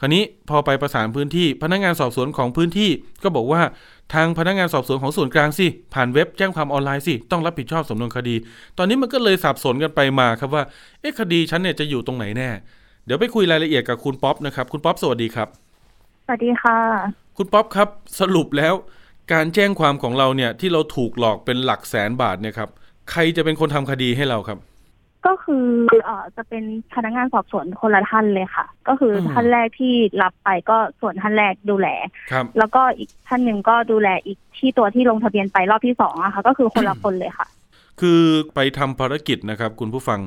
[0.00, 2.90] คราวนี้พอไปประสานพื้นที่พนักงานสอบสวนของพื้นที่
[3.22, 3.62] ก็บอกว่า
[4.14, 8.34] ทางพนักงานสอบสวนของส่วนกลางสิผ่านเว็บแจ้งความออนไลน์สิต้องรับผิดชอบสำนวนคดี
[8.78, 10.62] ตอนนี้มันก็เลยสับสนกันไปมาครับว่า
[11.00, 12.48] เอ๊ะคดีฉันเนี่ยจะอยู่ตรงไหนแน่
[13.06, 15.48] เดี๋ยวไปคุยรายละเอียดกับคุณป๊อปนะครับคุณป๊อปสวัสดีครับ
[16.24, 16.78] สวัสดีค่ะ
[17.36, 17.88] คุณป๊อปครับ
[18.20, 18.74] สรุปแล้ว
[19.32, 22.70] การแจ้งความของเราเนี่ยที่เราถูกหลอกเป็นหลักแสนบาทเนี่ยครับ
[23.10, 24.58] ใครจะเป็นคนทำคดีให้เราครับ
[25.26, 25.64] ก็คือ
[26.04, 31.88] เอ่อจะเป็นพนักงานสอบสวนคนละท่านเลยค่ะ ก็คืออม ท่านแรกที่รับไปก็ส่วนท่านแรกดูแล
[32.32, 37.46] ครับ แล้วก็อีกท่านหนึ่งก็ดูแลอีกที่ตัวที่ลงทะเบียนไปรอบที่สองอะค่ะ ก็คือคนละคนเลยค่ะ
[38.00, 38.20] คือ
[38.54, 40.20] ไปทำภารกิจนะครับคุณผู้ฟัง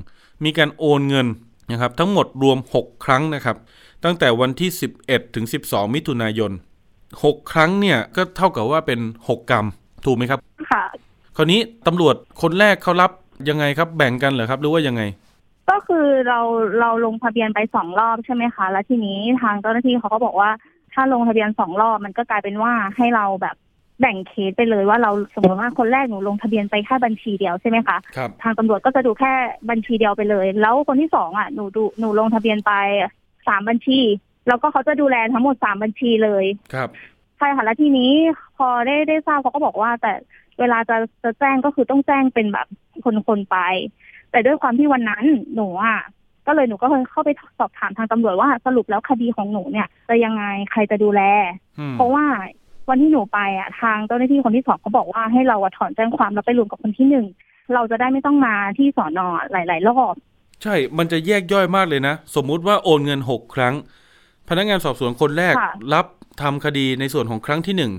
[0.44, 1.28] มีการโอนเงิน
[1.72, 3.58] นะครับทั้งหมดรวม 6 ครั้งนะครับ
[4.04, 4.70] ตั้งแต่วันที่
[5.04, 6.52] 11 ถึง 12 มิถุนายน
[7.02, 9.66] 6 ครั้งเนี่ยก็เท่ากับว่าเป็น 6 กรรม
[10.06, 10.40] ถูกไหมครับ
[10.72, 10.84] ค่ะ
[11.36, 13.12] คราวนี้ตำรวจคนแรกเขารับ
[13.50, 15.02] ยังไงครับแบ่งกันเหรอครับหรือว่ายังไง
[15.70, 16.40] ก็คือเรา
[16.80, 20.50] เราลงทะเบียนไปสองรอบใช่ไหมคะ แล้วทีนี้ทางเจ้าหน้าที่เขาก็บอกว่า
[20.94, 23.56] ถ้าลงทะเบียนสองรอบมันก็กลายเป็นว่าให้เราแบบ
[24.02, 29.34] แบ่งเคสไปเลยว่าเราสมมติว่าคนแรกหนูลงทะเบียนไปแค่บัญชีเดียวใช่ไหมคะครับ ทางตำรวจก็จะดูแค่
[29.70, 32.74] บัญชีเดียวไปเลย แล้วคนที่สองอะหนูดูหนูลงทะเบียนไป
[33.48, 34.00] สามบัญชี
[34.48, 36.90] แล้วก็เขาจะดูแลทั้งหมดสามบัญชีเลยครับ
[37.38, 38.12] ใช่ค่ะแล้วทีนี้
[38.58, 40.14] พอได้ได้ทราบเขาก็บอกว่าแต่
[40.62, 42.67] เวลาจะจะแจ้งก็คือต้องแจ้งเป็นแบบ
[43.04, 43.58] คนคนๆไป
[44.32, 46.00] แต่ด้วยความที่วันนั้นหนูอะ
[46.47, 51.21] ก็เลยหนูก็เลยเข้าไปสอบถามทางตำรวจว่าสรุปแล้วคดีของหนูเนี่ยจะยังไงใครจะดูแล
[51.80, 52.26] อืมเพราะว่า
[52.89, 57.26] วันที่หนูไปอะทางเจ้าหน้าที่คนที่สองเขาบอกว่าให้เราอะถอนแจ้งความแล้วไปรวมกับคนที่หนึ่ง
[57.74, 60.13] เราจะได้ไม่ต้องมาที่สอนอหลาย ๆ รอบ
[60.63, 63.74] ใช่ มันจะแยกย่อยมากเลยนะ สมมุติว่าโอนเงินหกครั้ง
[64.50, 66.06] พนักงานสอบสวนคนแรกค่ะรับ
[66.41, 67.91] ทำคดีในส่วนของครั้งที่หนึ่ง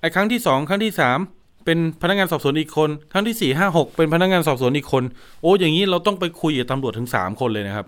[0.00, 1.18] ไอ้ครั้งที่สองครั้งที่สาม
[1.64, 5.04] เป็นพนักงานสอบสวนอีกคน ครั้งที่สี่ห้าหกเป็นพนักงานสอบสวนอีกคน
[5.42, 7.86] โอ้อย่างนี้เราต้องไปคุยกับตำรวจถึงสามคนเลยนะครับ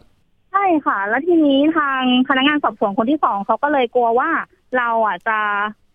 [0.53, 4.31] ใช่ค่ะ แล้วทีนี้ทางพนักงานสอบสวนคนที่สองเขาก็เลยกลัวว่า
[4.77, 5.39] เราอะจะ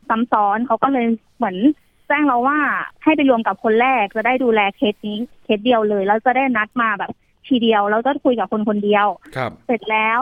[0.10, 1.06] ซ้ำซ้อนเขาก็เลย
[1.38, 1.58] เหมือน
[2.08, 2.60] แจ้งเราว่า
[3.04, 7.12] ให้ไปรวมกับคนแรกจะได้ดูแลเคสนี้เคสเดียวเลยแล้วจะได้นัดมาแบบ
[7.48, 10.22] ทีเดียวแล้วก็คุยกับคนคนเดียว ครับ เสร็จแล้ว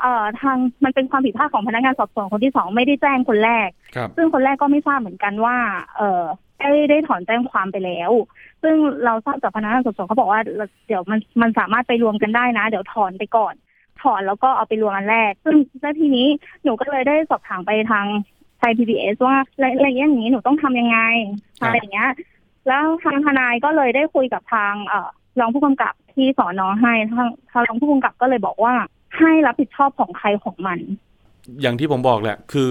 [0.00, 5.56] เอ่อทางมันเป็นความผิดพลาดของพนักงานสอบสวนคนที่สองไม่ได้แจ้งคนแรก ครับ ซึ่งคนแรกก็ไม่ทราบเหมือนกันว่า
[5.96, 6.22] เออ
[6.60, 8.10] ได้ได้ถอนแจ้งความไปแล้ว
[8.62, 10.40] ซึ่งเราทราบจากพนักงานสอบสวนเขาบอกว่า
[10.86, 13.54] เดี๋ยวมันมันสามารถไปรวมกันได้นะ เดี๋ยวถอนไปก่อน
[14.02, 16.28] ถอนแล้วก็เอาไปรวมอันแรก ซึ่งแล้วทีนี้
[16.64, 18.06] หนูก็เลยได้สอบถามไปทาง
[18.58, 20.98] ไทยพีบีเอสว่าอะไรอย่างนี้หนูต้องทำยังไง
[21.60, 22.10] อะไรอย่างเงี้ย
[22.68, 25.08] แล้วทางทนายก็เลยได้คุยกับทางเอ่อ
[25.40, 28.74] รองผู้กำกับที่สอนอให้ทางทางรองผู้กำกับก็เลยบอกว่า
[29.18, 30.78] ให้รับผิดชอบของใครของมัน
[31.60, 32.68] อย่างที่ผมบอกแหละ คือ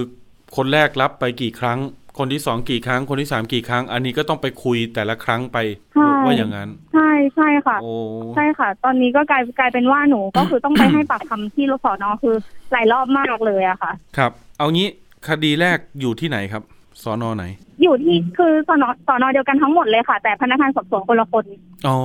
[0.56, 1.78] คนแรกรับไปกี่ครั้ง
[2.18, 5.58] คนที่สองกี่ครั้ง คนที่สามกี่ครั้ง อันนี้ก็ต้องไปคุยแต่ละครั้งไป
[5.94, 7.92] ใช่ว่าอย่างนั้น ใช่ใช่ค่ะโอ้
[8.34, 12.34] ใช่ค่ะ ตอนนี้ก็กลายกลายเป็นว่าหนูก็คือต้องไปให้ปากคำที่รสอนอคือ
[12.72, 14.88] หลายรอบมากเลยอะค่ะ ครับ เอางี้
[15.28, 16.62] คดีแรกอยู่ที่ไหนครับ
[17.02, 17.44] สอนอไหน
[17.82, 21.44] อยู่ที่คือสอนอสอนอเดียวกันทั้งหมดเลยค่ะ แต่พนักงานสอบสวนคนละคน
[21.88, 21.98] อ๋อ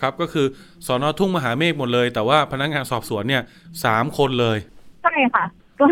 [0.00, 0.46] ครับก็คือ
[0.86, 3.42] สอนอทุ่งมหาเมฆหมดเลย แต่ว่าพนักงานสอบสวนเนี่ย
[3.84, 4.58] สามคนเลย
[5.02, 5.44] ใช่ค่ะ
[5.80, 5.86] ก็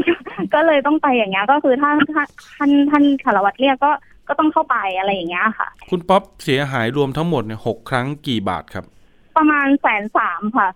[0.54, 2.22] ก็เลยต้องไปอย่างเงี้ย ก็คือถ้าถ้า
[2.56, 3.90] ท่านท่านสารวัตรเรียกก็
[4.28, 8.84] ก็ต้องเข้าไปอะไรอย่างเงี้ยค่ะ คุณป๊อปเสียหายรวมทั้งหมดเนี่ยหกครั้งกี่บาทครับ
[9.36, 10.68] ประมาณแสนสามค่ะ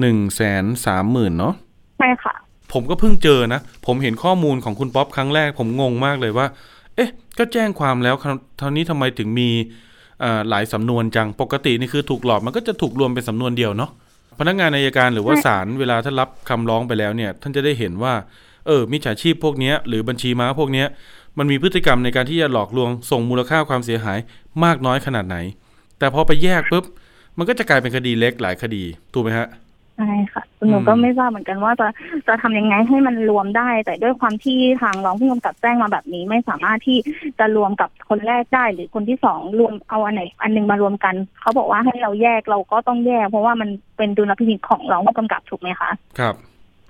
[0.00, 1.54] หนึ่งแสนสามหมื่นเนาะ
[1.98, 2.34] ใช่ค่ะ
[2.72, 6.46] ผมก็เพิ่งเจอนะ ผมเห็นข้อมูลของคุณป๊อปครั้งแรก ผมงงมากเลยว่า
[6.96, 9.48] เอ๊ะ ก็แจ้งความแล้วคราวเท่านี้ทำไมถึงมี
[10.24, 13.90] อ่าหลายสำนวนจังปกตินี่คือถูกหลอกมันก็จะถูกรวมเป็นสำนวนเดียวเนาะ
[14.38, 18.12] พนักงานอายการหรือว่าใช่ศาลเวลาท่านรับคำร้องไปแล้วเนี่ย ท่านจะได้เห็นว่า
[18.66, 20.86] เออมิจฉาชีพพวกเนี้ยหรือบัญชีม้าพวกเนี้ย
[21.38, 24.18] มันมีพฤติกรรมในการที่จะหลอกลวงส่งมูลค่าความเสียหาย
[24.64, 25.36] มากน้อยขนาดไหน
[25.98, 26.84] แต่พอไปแยกปุ๊บ
[27.38, 29.48] มันก็จะกลายเป็นคดีเล็กหลายคดีถูกไหมฮะ
[29.98, 31.88] ใช่ค่ะหนูก็ไม่ทราบเหมือนกันว่าจะ
[32.28, 36.98] จะทำยังไงให้มันรวมได้ แต่ด้วยความที่ทางรองผู้กำกับแจ้งมาแบบนี้ ไม่สามารถที่
[37.38, 46.34] จะรวมกับคนแรกได้ หรือคนที่สองรวมเอาอันไหนอันหนึงมารวมกัน เขาบอกว่าให้เราแยกเราก็ต้องแยก เพราะว่ามันเป็นดุลพินิจของรองผู้กำกับถูกไหมคะ ครับ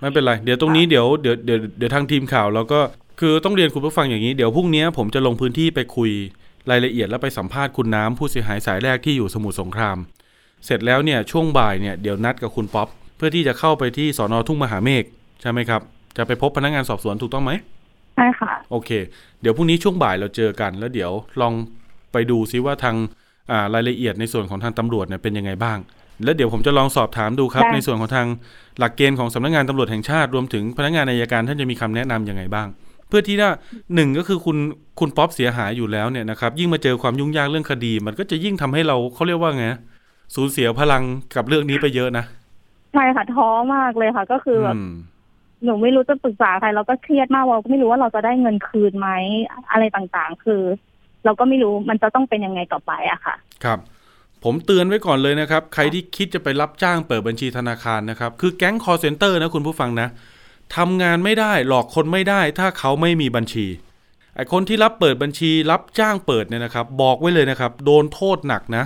[0.00, 2.80] ไม่เป็นไร เดี๋ยวตรงนี้เดี๋ยวเดี๋ยวเดี๋ยวเดี๋ยวทางทีมข่าวเราก็
[3.20, 6.10] คือต้องเรียนคุณผู้ฟังอย่างนี้เดี๋ยวพรุ่งนี้ผมจะลงพื้นที่ไปคุย
[6.70, 9.96] รายละเอียดแล้วไปสัมภาษณ์คุณน้ำผู้เสียหายสายแรกที่อยู่สมุทรสงคราม
[10.64, 15.04] เสร็จแล้วเนี่ยช่วงบ่ายเนี่ยเดี๋ยวนัดกับคุณป๊อปเพื่อที่จะเข้าไปที่สอนอทุ่งมหาเมฆ
[15.40, 15.80] ใช่ไหมครับ
[16.16, 17.52] จะไปพบพนักงานสอบสวนถูกต้องไหม
[18.16, 18.90] ใช่ค่ะ โอเค
[19.40, 21.52] เดี๋ยวพรุ่งนี้ช่วงบ่ายเราเจอกัน แล้วเดี๋ยวลอง
[22.12, 22.96] ไปดูซิว่าทาง
[23.50, 25.78] อ่ารายละเอียดในส่วนของทางตำรวจเนี่ยเป็นยังไงบ้าง
[26.24, 28.26] แล้วเดี๋ยวผมจะลองสอบถามดูครับได้ในส่วนของทาง
[28.78, 32.68] หลักเกณฑ์ของสำนักงานตำรวจแห่งชาติรวมถึงพนักงานอายการท่านจะมีคำแนะนำยังไงบ้าง
[33.08, 33.50] เพื่อที่ว่า
[33.94, 34.56] หนึ่งก็คือคุณ
[35.00, 39.66] คุณป๊อปเสียหายอยู่แล้วเนี่ยนะครับ ยิ่งมาเจอความยุ่งยากเรื่องคดี มันก็จะยิ่งทำให้เราเขาเรียกว่าไง
[40.34, 41.02] สูญเสียพลัง
[41.36, 42.24] กับเรื่องนี้ไปเยอะนะ
[42.94, 44.90] ใช่ค่ะท้อมากเลยค่ะ ก็คือแบบอืม
[45.64, 49.08] หนูไม่รู้จะปรึกษาใครเราก็เครียดมากเราก็ไม่รู้ว่าเราจะได้เงินคืนไหม
[49.72, 50.62] อะไรต่างๆ คือ
[51.24, 53.78] เราก็ไม่รู้มันจะต้องเป็นยังไงต่อไปอะค่ะ ครับ
[54.48, 60.08] ผมเตือนไว้ก่อนเลยนะครับ ใครที่คิดจะไปรับจ้างเปิดบัญชีธนาคารนะครับ คือแก๊งคอร์เซนเตอร์นะคุณผู้ฟังนะ
[60.76, 63.66] ทำงานไม่ได้หลอกคนไม่ได้ ถ้าเขาไม่มีบัญชี
[64.34, 68.84] ไอคนที่รับเปิดบัญชีรับจ้างเปิดเนี่ยนะครับ บอกไว้เลยนะครับ โดนโทษหนักนะ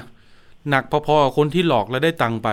[0.71, 2.49] หนักพอๆกับคนที่หลอกแล้วได้ตังค์ไป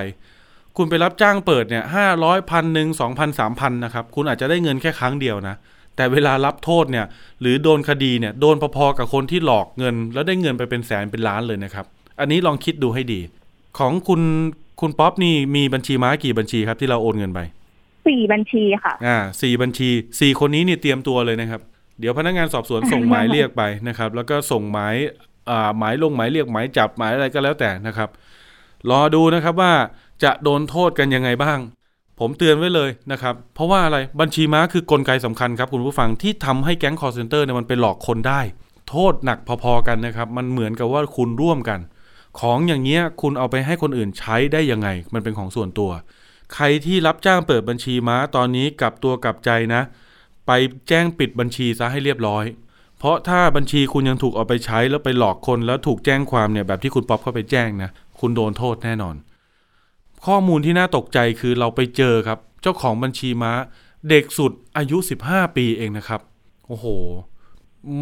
[0.77, 5.55] คุณไปรับจ้างเปิดเนี่ยห้าร้อยพันหนึ่งสองพันสามพันนะครับ คุณอาจจะได้เงินแค่ครั้งเดียวนะ
[5.95, 7.05] แต่เวลารับโทษเนี่ย
[7.41, 11.85] หรือโดนคดีเนี่ย โดนพอๆกับคนที่หลอกเงิน แล้วได้เงินไปเป็นแสนเป็นล้านเลยนะครับ
[12.19, 13.19] อันนี้ลองคิดดูให้ดี
[13.79, 14.21] ของคุณ
[14.81, 17.39] คุณป๊อปนี่มีบัญชีม้ากี่บัญชีครับที่เราโอนเงินไป
[18.07, 19.89] สี่บัญชีค่ะ อ่าสี่บัญชี
[20.19, 21.61] สี่คนนี้นี่เตรียมตัวเลยนะครับ
[21.99, 24.95] เดี๋ยวพนักงานสอบสวนส่งหมายเรียกไปนะครับ แล้วก็ส่งหมาย
[25.49, 28.09] อ่าหมายลงหมายเรียกหมายจับหมายอะไรก็แล้วแต่นะครับ
[28.89, 29.73] รอดูนะครับว่า
[30.23, 31.59] จะโดนโทษกันยังไงบ้าง
[32.19, 38.41] ผมเตือนไว้เลยนะครับ เพราะว่าอะไรบัญชีม้าคือกลไกสำคัญครับคุณผู้ฟังที่ทำให้แก๊งคอร์เซนเตอร์เนี่ยมันไปหลอกคนได้
[38.89, 41.79] โทษหนักพอๆกันนะครับ มันเหมือนกับว่าคุณร่วมกัน
[42.39, 45.91] ของอย่างเงี้ยคุณเอาไปให้คนอื่นใช้ได้ยังไง มันเป็นของส่วนตัว
[46.53, 49.81] ใครที่รับจ้างเปิดบัญชีม้าตอนนี้กลับตัวกลับใจนะ
[50.47, 50.51] ไป
[50.87, 52.45] แจ้งปิดบัญชีซะให้เรียบร้อย
[52.99, 59.15] เพราะถ้าบัญชีคุณยังถูกเอาไปใช้แล้วไปหลอกคนแล้วถูกแจ้งความเนี่ยแบบที่คุณป๊อปเข้าไปแจ้งนะคุณโดนโทษแน่นอน
[60.25, 63.51] ข้อมูลที่น่าตกใจคือเราไปเจอครับ เจ้าของบัญชีม้า
[64.09, 66.21] เด็กสุดอายุ 15 ปีเองนะครับ
[66.67, 66.85] โอ้โห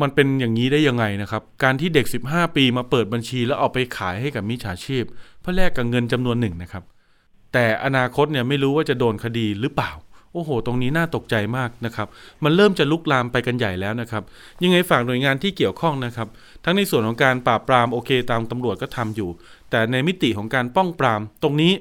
[0.01, 5.03] มันเป็นอย่างนี้ได้ยังไงนะครับ การที่เด็ก 15 ปีมาเปิดบัญชี แล้วเอาไปขายให้กับมิจฉาชีพ
[5.41, 6.83] เพื่อแลกกับเงินจำนวนหนึ่งนะครับ
[7.53, 9.91] แต่อนาคตเนี่ยไม่รู้ว่าจะโดนคดีหรือเปล่า
[10.33, 12.07] โอ้โห ตรงนี้น่าตกใจมากนะครับ
[12.43, 14.23] มันเริ่มจะลุกลามไปกันใหญ่แล้วนะครับ
[14.63, 16.27] ยังไงฝากหน่วยงานที่เกี่ยวข้องนะครับ
[16.63, 19.29] ทั้งในส่วนของการปราบปรามโอเค ตามตำรวจก็ทำอยู่
[19.71, 21.73] แต่ในมิติของการป้องปราม ตรงนี้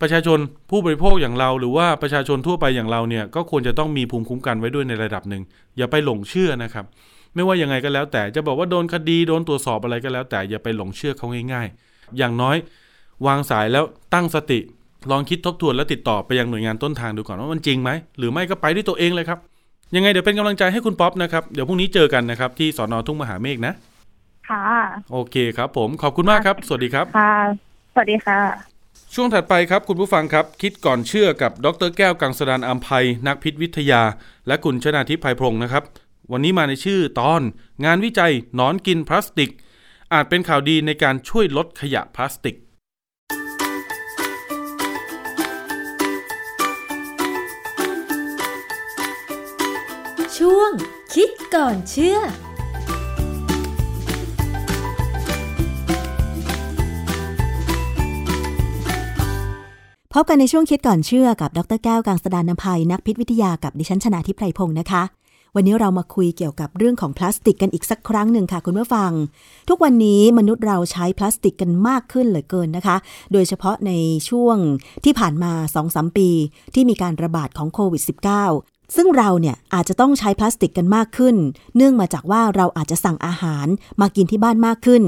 [0.00, 0.38] ประชาชน
[0.70, 5.42] ผู้บริโภคอย่างเรา หรือว่าประชาชนทั่วไปอย่างเราเนี่ยก็ควรจะต้องมีภูมิคุ้มกันไว้ด้วยในระดับหนึ่ง
[5.76, 6.84] อย่าไปหลงเชื่อนะครับ
[7.34, 12.56] ไม่ว่ายังไงก็แล้วแต่จะบอกว่าโดนคดีโดนตรวจสอบอะไรก็แล้วแต่อย่าไปหลงเชื่อเขาง่าย ๆ อย่างน้อย
[13.26, 14.58] วางสายแล้วตั้งสติ
[15.10, 19.38] ลองคิดทบทวนและติดต่อไปยังหน่วยงานต้นทางดูก่อนว่ามันจริงไหมหรือไม่ก็ไปด้วยตัวเองเลยครับ
[19.94, 23.74] ยังไงเดี๋ยวเป็นกำลังใจให้คุณป๊อปนะครับเดี๋ยวพรุ่งนี้เจอกันนะครับที่สอนอทุ่งมหาเมฆนะ
[24.48, 24.64] ค่ะ
[25.12, 27.34] โอเคครับ ผมขอบคุณมากครับ สวัสดีครับค่ะ
[27.92, 28.40] สวัสดีค่ะ
[29.14, 34.02] ช่วงถัดไปครับคุณผู้ฟังครับ คิดก่อนเชื่อกับดรแก้วกังสดานอัมภัยนักพิษวิทยา
[34.46, 35.82] และคุณชนาทิพย์ไพพงศ์นะครับ
[36.32, 37.40] วันนี้มาในชื่อตอน
[37.84, 39.50] งานวิจัยหนอนกินพลาสติก
[40.12, 42.56] อาจเป็นข่าวดีในการช่วยลดขยะพลาสติก
[50.36, 50.70] ช่วง
[51.14, 52.18] คิดก่อนเชื่อ
[60.14, 65.02] พบกันในช่วงคิดก่อนเชื่อกับ ดรแก้วกังสดานนภัยนักพิษวิทยากับดิฉันชนาทิพไพรพงศ์นะคะ
[65.56, 69.12] วันนี้เรามาคุยเกี่ยวกับเรื่องของพลาสติกกันอีกสักครั้งหนึ่งค่ะคุณผู้ฟัง
[69.68, 72.96] ทุกวันนี้มนุษย์เราใช้พลาสติกกันมากขึ้นเหลือเกินนะคะ
[73.32, 73.92] โดยเฉพาะใน
[74.28, 74.56] ช่วง
[75.04, 75.52] ที่ผ่านมา
[75.84, 76.28] 2-3 ปี
[76.74, 81.36] ที่มีการระบาดของโควิด -19 ซึ่งเราเนี่ยอาจจะต้องใช้พลาสติกกันมากขึ้น
[81.76, 83.66] เนื่องมาจากว่าเราอาจจะสั่งอาหาร
[84.00, 85.02] มากินที่บ้านมากขึ้น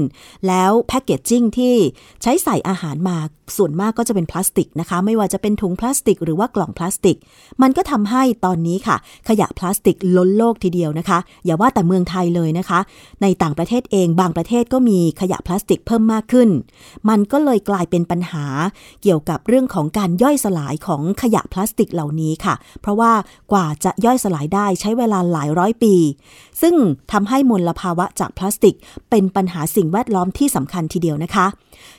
[0.47, 1.75] แล้วแพคเกจจิ้งที่
[2.21, 3.17] ใช้ใส่อาหารมา
[3.57, 7.17] ส่วนมากก็จะเป็นพลาสติกนะคะ ไม่ว่าจะเป็นถุงพลาสติก หรือว่ากล่องพลาสติก
[7.61, 8.97] มันก็ทำให้ตอนนี้ค่ะ
[9.27, 12.79] ขยะพลาสติกล้นโลกทีเดียวนะคะ อย่าว่าแต่เมืองไทยเลยนะคะ
[13.21, 16.49] ในต่างประเทศเองบางประเทศก็มีขยะพลาสติกเพิ่มมากขึ้น
[17.09, 18.45] มันก็เลยกลายเป็นปัญหา
[19.03, 23.11] เกี่ยวกับเรื่องของการย่อยสลายของขยะพลาสติกเหล่านี้ค่ะ เพราะว่า
[23.51, 25.95] กว่าจะย่อยสลายได้ใช้เวลาหลายร้อยปี
[26.61, 26.75] ซึ่ง
[27.11, 28.75] ทำให้มลภาวะจากพลาสติก
[29.09, 31.47] เป็นปัญหาสิ่งแวดล้อมที่สำคัญทีเดียวนะคะ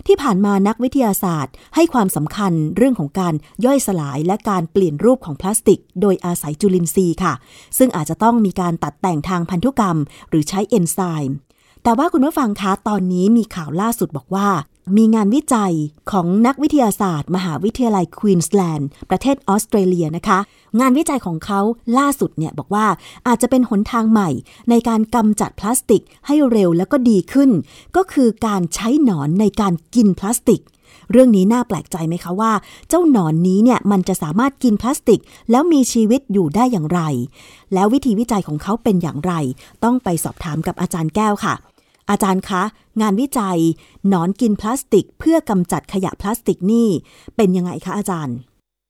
[0.07, 7.35] ที่ผ่านมานักวิทยาศาสตร์ ให้ความสำคัญเรื่องของการย่อยสลายและการเปลี่ยนรูปของพลาสติก โดยอาศัยจุลินทรีย์ค่ะ
[7.79, 9.97] ซึ่งอาจจะต้องมีการตัดแต่งทางพันธุกรรม
[10.29, 10.99] หรือใช้เอนไซ
[11.29, 11.37] ม์
[11.83, 14.49] แต่ว่าคุณผู้ฟังคะตอนนี้มีข่าวล่าสุดบอกว่า
[14.97, 15.75] มีงานวิจัย
[16.11, 20.39] ของนักวิทยาศาสตร์ มหาวิทยาลัยควีนสแลนด์ ประเทศออสเตรเลียนะคะ
[20.81, 21.61] งานวิจัยของเขา
[21.99, 22.87] ล่าสุดเนี่ยบอกว่า
[23.27, 24.31] อาจจะเป็นหนทางใหม่
[24.71, 27.51] ในการกำจัดพลาสติกให้เร็วแล้วก็ดีขึ้น
[27.97, 30.63] ก็คือการใช้หนอนในการกินพลาสติก
[31.11, 32.53] เรื่องนี้น่าแปลกใจไหมคะว่า
[32.89, 35.21] เจ้าหนอนนี้เนี่ยมันจะสามารถกินพลาสติก
[35.51, 37.01] แล้วมีชีวิตอยู่ได้อย่างไร
[37.75, 39.33] แล้ววิธีวิจัยของเขาเป็นอย่างไร
[39.85, 41.55] ต้องไปสอบถามกับอาจารย์แก้วค่ะ
[42.11, 42.63] อาจารย์คะ
[43.01, 43.59] งานวิจัย
[44.09, 46.89] หนอนกินพลาสติก เพื่อกำจัดขยะพลาสติกนี่
[47.37, 48.37] เป็นยังไงคะอาจารย์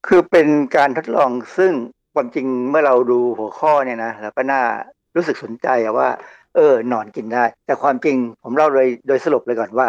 [0.06, 1.72] คือเป็นการทดลองซึ่ง
[2.14, 4.62] ความจริงเมื่อเราดูหัวข้อเนี่ยนะเราก็น่า
[5.16, 6.08] รู้สึกสนใจว่า
[6.54, 9.88] เออหนอนกินได้ แต่ความจริงผมเล่าเลยโดยสรุปเลยก่อนว่า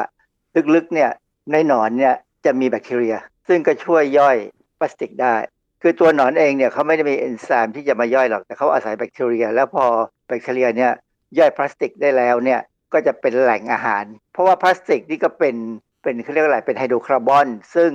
[0.76, 1.12] ลึกๆเนี่ย
[1.52, 2.16] ในหนอนเนี่ย
[2.46, 3.16] จะมีแบคทีเรีย
[3.48, 4.38] ซึ่งก็ช่วยย่อย
[4.80, 5.36] พลาสติกได้
[5.82, 9.86] คือตัวหนอนเองเนี่ยเขาไม่ได้มีเอนไซม์ที่จะมาย่อยหรอกแต่เขาอาศัยแบคทีเรีย แล้วพอ
[10.28, 10.92] แบคทีเรียเนี่ย
[11.38, 12.60] ย่อยพลาสติกได้แล้วเนี่ย
[12.94, 15.56] ก็จะเป็นแหล่งอาหาร เพราะว่าพลาสติกนี่ก็เป็น
[16.04, 17.92] เป็นเขาเรียกอะไรเป็นไฮโดรคาร์บอน ซึ่ง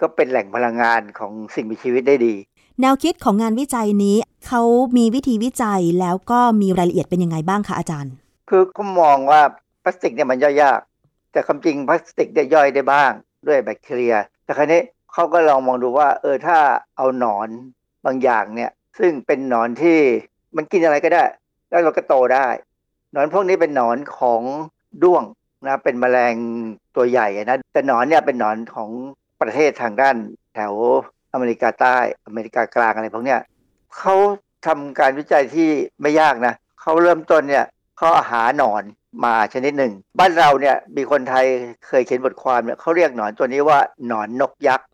[0.00, 2.34] ก็เป็นแหล่งพลังงานของสิ่งมีชีวิตได้ดี
[2.80, 4.16] แนวคิดของงานวิจัยนี้
[4.46, 4.62] เขา
[4.96, 8.12] มีวิธีวิจัยแล้วก็มีรายละเอียดเป็นยังไงบ้างคะอาจารย์
[8.48, 9.40] คือเขามองว่า
[9.82, 10.80] พลาสติกเนี่ยมันย่อยยาก
[11.32, 13.12] แต่ความจริงพลาสติกได้ย่อยได้บ้าง
[13.46, 14.14] ด้วยแบคทีเรีย
[14.44, 14.82] แต่คราวนี้
[15.12, 16.58] เขาก็ลองมองดูว่าเออถ้า
[16.96, 17.48] เอาหนอน
[18.06, 19.98] บางอย่างเนี่ยซึ่งเป็นหนอนที่
[20.56, 21.24] มันกินอะไรก็ได้
[21.70, 22.46] แล้วเราก็โตได้
[23.12, 24.42] หนอนพวกนี้เป็นหนอนของ
[25.02, 25.22] ด้วง
[25.66, 26.34] นะเป็นแมลง
[26.96, 28.90] ตัวใหญ่นะแต่หนอนเนี่ยเป็นหนอนของ
[29.40, 30.16] ประเทศทางด้าน
[30.54, 30.72] แถว
[31.32, 31.96] อเมริกาใต้
[32.26, 33.40] อเมริกากลางอะไรพวกเนี้ย
[33.98, 34.14] เขา
[34.66, 37.64] ทำการวิจัยที่ไม่ยากนะเขาเริ่มต้นเนี่ย
[37.96, 38.82] เขาหาหนอน
[39.24, 41.46] มาชนิดหนึ่ง บ้านเราเนี่ยมีคนไทย
[41.86, 44.86] เคยเขียนบทความเนี่ยเขาเรียกหนอนตัวนี้ว่าหนอนนกยักษ์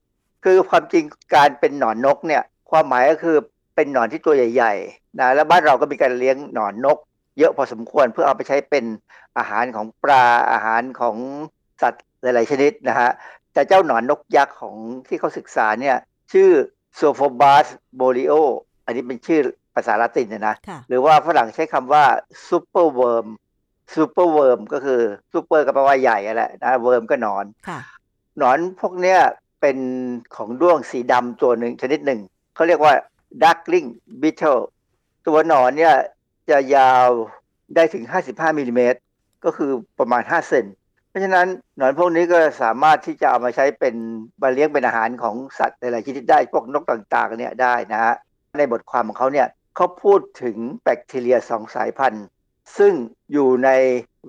[0.44, 1.04] คือความจริง
[1.34, 3.36] การเป็นหนอนนกเนี่ยความหมายก็คือ
[3.74, 6.98] เป็นหนอนที่ตัวใหญ่ๆนะแล้วบ้านเราก็มีการเลี้ยงหนอนนก
[7.38, 8.84] เยอะพอสมควรเพื่อเอาไปใช้เป็น
[9.38, 11.16] อาหารของปลาอาหารของ
[11.82, 13.10] สัตว์หลาย ๆ ชนิดนะฮะ
[13.52, 14.76] แต่เจ้าหนอนนกยักษ์ของ
[15.08, 15.96] ที่เขาศึกษาเนี่ย
[16.32, 16.50] ชื่อ
[16.96, 17.66] Zophobas
[17.96, 18.32] morio
[18.84, 19.40] อันนี้เป็นชื่อ
[19.74, 22.04] ภาษาละตินเนี่ยนะค่ะหรือว่าฝรั่งใช้คำว่า
[22.48, 23.26] superworm
[23.94, 25.00] superworm ก็คือ
[25.32, 27.78] ซูเปอร์ก็แปลว่าใหญ่อะแหละนะ worm ก็หนอนค่ะ
[28.38, 29.18] หนอนพวกเนี้ย
[29.60, 29.78] เป็น
[30.36, 32.20] ของด้วงสีดำตัวหนึ่งชนิดหนึ่ง
[32.54, 32.94] เขาเรียกว่า
[33.42, 33.88] darkling
[34.20, 34.62] beetle
[35.26, 35.94] ตัวหนอนเนี่ย
[36.50, 37.08] จะยาว
[37.74, 38.98] ได้ถึง 55มิลลิเมตร
[39.44, 40.64] ก็คือประมาณ 5 เซ็น
[41.08, 43.94] เพราะฉะนั้นหนอนพวกนี้ก็สามารถที่จะเอามาใช้เป็น
[44.42, 48.14] มาเลี้ยงเป็นอาหารของสัตว์หลายๆชนิดได้พวกนกต่างๆเนี่ยได้นะฮะ
[48.58, 52.26] ในบทความของเขาเนี่ยเขาพูดถึงแบคทีเรียสองสายพันธุ์
[52.78, 52.92] ซึ่ง
[53.32, 53.70] อยู่ใน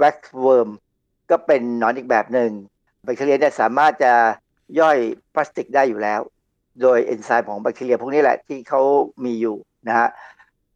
[0.02, 0.70] wax worm
[1.30, 2.52] ก็เป็นหนอนอีกแบบหนึ่ง
[3.04, 4.14] แบคทีเรียเนี่ยสามารถจะ
[4.80, 4.98] ย่อย
[5.34, 6.22] พลาสติกได้อยู่แล้ว
[6.82, 8.82] โดยเอนไซม์ของแบคทีเรียพวกนี้แหละที่เขา
[9.26, 9.56] มีอยู่
[9.88, 10.10] นะฮะ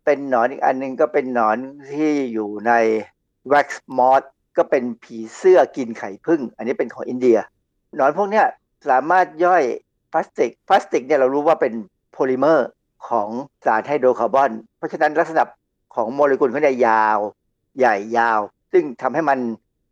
[0.09, 1.57] เป็นหนอนอีกอันหนึงก็เป็นหนอน
[1.93, 2.73] ที่อยู่ใน
[3.53, 4.25] wax moth
[4.57, 7.37] ก็เป็นผีเสื้อกินไข่ผึ้งอันนี้เป็นของอินเดีย
[7.97, 8.43] หนอนพวกนี้
[8.89, 9.63] สามารถย่อย
[10.11, 11.73] พลาสติก พลาสติกเนี่ยเรารู้ว่าเป็น
[12.11, 12.67] โพลิเมอร์
[13.09, 13.29] ของ
[13.65, 15.43] สารไฮโดรคาร์บอน เพราะฉะนั้นลักษณะ
[15.95, 17.19] ของโมเลกุลเขาเนี่ยยาว
[17.77, 18.39] ใหญ่ยาว
[18.71, 19.39] ซึ่งทำให้มัน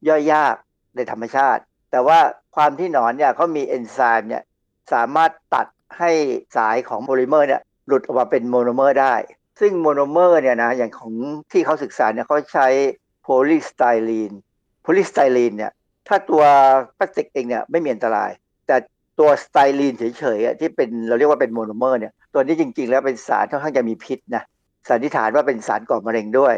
[0.08, 0.56] ย่อยยาก
[0.96, 1.62] ในธรรมชาติ
[1.92, 2.20] แต่ว่า
[2.56, 4.44] ความที่หนอนเนี่ยเขามีเอนไซม์เนี่ย
[4.94, 6.12] สามารถตัดให้
[6.58, 9.16] สายของโพลิเมอร์เนี่ยหลุดออกมาเป็นโมโนเมอร์ได้
[9.60, 11.14] ซึ่งโมโนเมอร์เนี่ยนะอย่างของ
[11.52, 12.68] ที่เขาศึกษาเนี่ยเขาใช้
[13.22, 14.32] โพลีสไตรีน
[14.82, 15.72] โพลีสไตรีนเนี่ย
[16.08, 16.44] ถ้าตัว
[16.98, 18.32] พลาสติกเองเนี่ยไม่มีอันตราย
[18.68, 18.76] แต่
[19.20, 24.44] ตัวสไตรีนเฉยๆอะที่เป็นเราเรียกว่าเป็นโมโนเมอร์เนี่ยตัวนี้จริง ๆ แล้วเป็นสารค่อนข้างจะมีพิษนะ
[24.90, 26.56] สันนิษฐานว่าเป็นสารก่อมะเร็งด้วย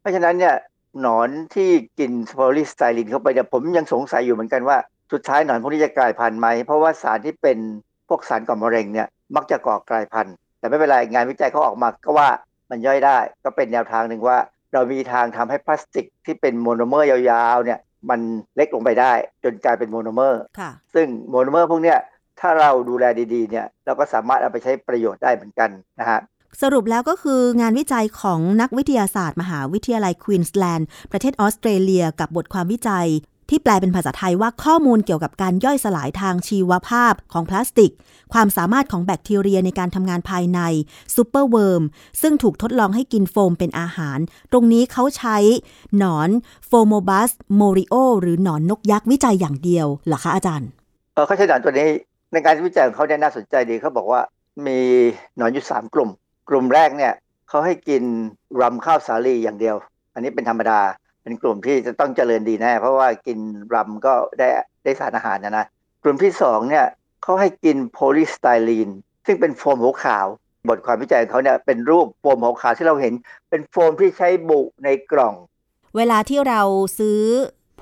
[0.00, 0.54] เพราะฉะนั้นเนี่ย
[1.00, 4.76] หนอนที่กินโพลีสไตรีนเข้าไปเนี่ยผมยังสงสัยอยู่เหมือนกันว่า
[5.12, 7.58] สุดท้ายหนอนพวกนี้จะกลายพันธุ์ไหมเพราะว่าสารที่เป็น
[8.08, 12.28] พวกสารก่อมะเร็งเนี่ยมักจะก่อกลายพันธุ์ แต่ไม่เป็นไร งานวิจัยเขาออกมาก็ว่า
[12.70, 14.38] มันย่อยได้ ก็เป็นแนวทางหนึ่งว่า
[14.72, 17.78] เรามีทางทำให้พลาสติกที่เป็นโมโนเมอร์ยาวๆเนี่ย
[18.10, 18.20] มัน
[18.56, 19.12] เล็กลงไปได้
[19.44, 21.98] จนกลายเป็นโมโนเมอร์ค่ะซึ่งโมโนเมอร์พวกเนี้ย
[22.40, 23.04] ถ้าเราดูแล
[23.34, 26.20] ดีๆเนี่ยเราก็สามารถเอาไปใช้ประโยชน์ได้เหมือนกันนะฮะ
[26.62, 33.08] สรุปแล้วก็คืองานวิจัยของนักวิทยาศาสตร์ มหาวิทยาลัยควีนส์แลนด์ประเทศออสเตรเลียกับบทความวิจัย
[33.50, 37.92] ที่แปลเป็นภาษาไทยว่าข้อมูลเกี่ยวกับการย่อยสลายทางชีวภาพของพลาสติก
[38.32, 40.60] ความสามารถของแบคทีเรียในการทำงานภายใน
[41.14, 41.82] superworm
[42.22, 44.18] ซึ่งถูกทดลองให้กินโฟมเป็นอาหาร
[44.52, 45.36] ตรงนี้เขาใช้
[45.98, 46.28] หนอน
[46.66, 50.68] Zophobas morio หรือหนอนนกยักษ์วิจัยอย่างเดียวเหรอคะอาจารย์
[51.14, 51.88] เออเขาใช้หนอนตัวนี้
[52.32, 54.20] ในการวิจัยของเขาเนี่ยน่าสนใจดีเขาบอกว่า
[54.66, 54.80] มี
[55.36, 56.10] หนอนอยู่สามกลุ่ม
[56.48, 57.12] กลุ่มแรกเนี่ย
[57.48, 58.02] เขาให้กิน
[58.60, 59.76] รำข้าวสาลีอย่างเดียว
[60.14, 60.80] อันนี้เป็นธรรมดา
[61.28, 63.38] เป็นกลุ่มที่จะต้องเจริญดีแน่ เพราะว่ากิน
[63.74, 64.48] รำก็ได้
[64.84, 65.66] ได้สารอาหารนะนะ
[66.02, 66.86] กลุ่มที่สองเนี่ย
[67.22, 68.88] เขาให้กินโพลีสไตรีน
[69.26, 73.12] ซึ่งเป็นโฟมขาวๆบทความวิจัยของเขาเนี่ยเป็นรูปโฟมขาวๆที่เราเห็น
[73.50, 75.34] เป็นโฟมที่ใช้บุในกล่อง
[75.96, 76.60] เวลาที่เรา
[76.98, 77.20] ซื้อ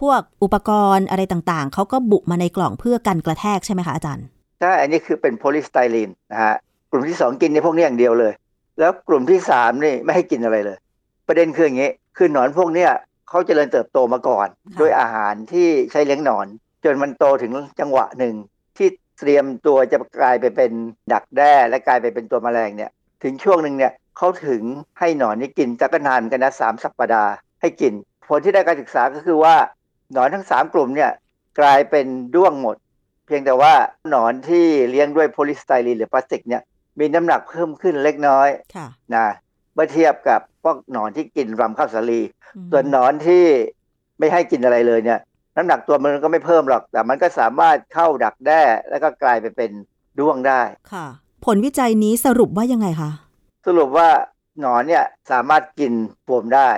[0.00, 4.26] พวกอุปกรณ์อะไรต่างๆ เขาก็บุมาในกล่องเพื่อกันกระแทกใช่ไหมคะอาจารย์
[4.60, 6.54] ใช่อันนี้คือเป็นโพลีสไตรีนนะฮะ
[6.90, 8.32] กลุ่มที่สองกินในพวกนี้อย่างเดียวเลย
[8.78, 10.76] แล้วกลุ่มที่สามนี่ไม่ให้กินอะไรเลย
[11.26, 12.90] ประเด็นคืออย่างนี้ คือหนอนพวกเนี้ย
[13.28, 16.46] เขาเจริญเติบโตมาก่อนค่ะด้วยอาหารที่ใช้เลี้ยงหนอน
[16.84, 18.34] จนมันโตถึงจังหวะหนึ่ง
[18.76, 20.70] ที่เตรียมตัวจะกลายไปเป็น
[21.12, 22.90] ดักแด้และกลายไปเป็นตัวแมลงเนี่ย
[23.22, 24.62] ถึงช่วงหนึ่งเนี่ยเขาถึง
[24.98, 27.92] ให้หนอนนี่กินจักรนานกันนะสามสัปดาห์ให้กิน
[28.26, 29.54] ผลที่ได้การศึกษาก็คือว่า
[30.12, 31.10] หนอนทั้งสามกลุ่มเนี่ย
[31.60, 32.76] กลายเป็นด้วงหมด
[33.26, 33.74] เพียงแต่ว่า
[34.10, 36.62] หนอนที่เลี้ยงด้วยโพลีสไตรีนหรือพลาสติกเนี่ย
[36.98, 39.26] มีน้ำหนักเพิ่มขึ้นเล็กน้อยค่ะนะ
[39.74, 42.20] เมื่อเทียบกับ พวกหนอนที่กินรำข้าวสาลี
[42.56, 43.44] อืมส่วนหนอนที่
[44.18, 45.20] ไม่ให้กินอะไรเลยเนี่ย
[45.56, 49.70] น้ำหนักตัวมันก็ไม่เพิ่มหรอก แต่มันก็สามารถเข้าดักแด้ แล้วก็กลายไปเป็น
[50.18, 50.60] ด้วงได้
[50.92, 51.06] ค่ะ
[51.44, 53.10] ผลวิจัยนี้สรุปว่ายังไงคะ
[53.66, 54.08] สรุปว่า
[54.60, 55.92] หนอนเนี่ยสามารถกิน
[56.24, 56.68] โฟมได้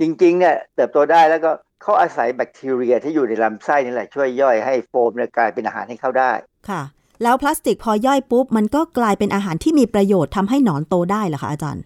[0.00, 1.50] จริงๆเนี่ยเติบโตได้แล้วก็
[1.82, 6.32] เขาอาศัยแบคทีเรียที่อยู่ในลำไส้นี่แหละช่วยย่อยให้โฟมเนี่ยกลายเป็นอาหารให้เขาได้
[6.70, 6.82] ค่ะ
[7.22, 11.84] แล้วพลาสติกพอย่อยปุ๊บ มันก็กลายเป็นอาหารที่มีประโยชน์ทำให้หนอนโตได้เหรอคะอาจารย์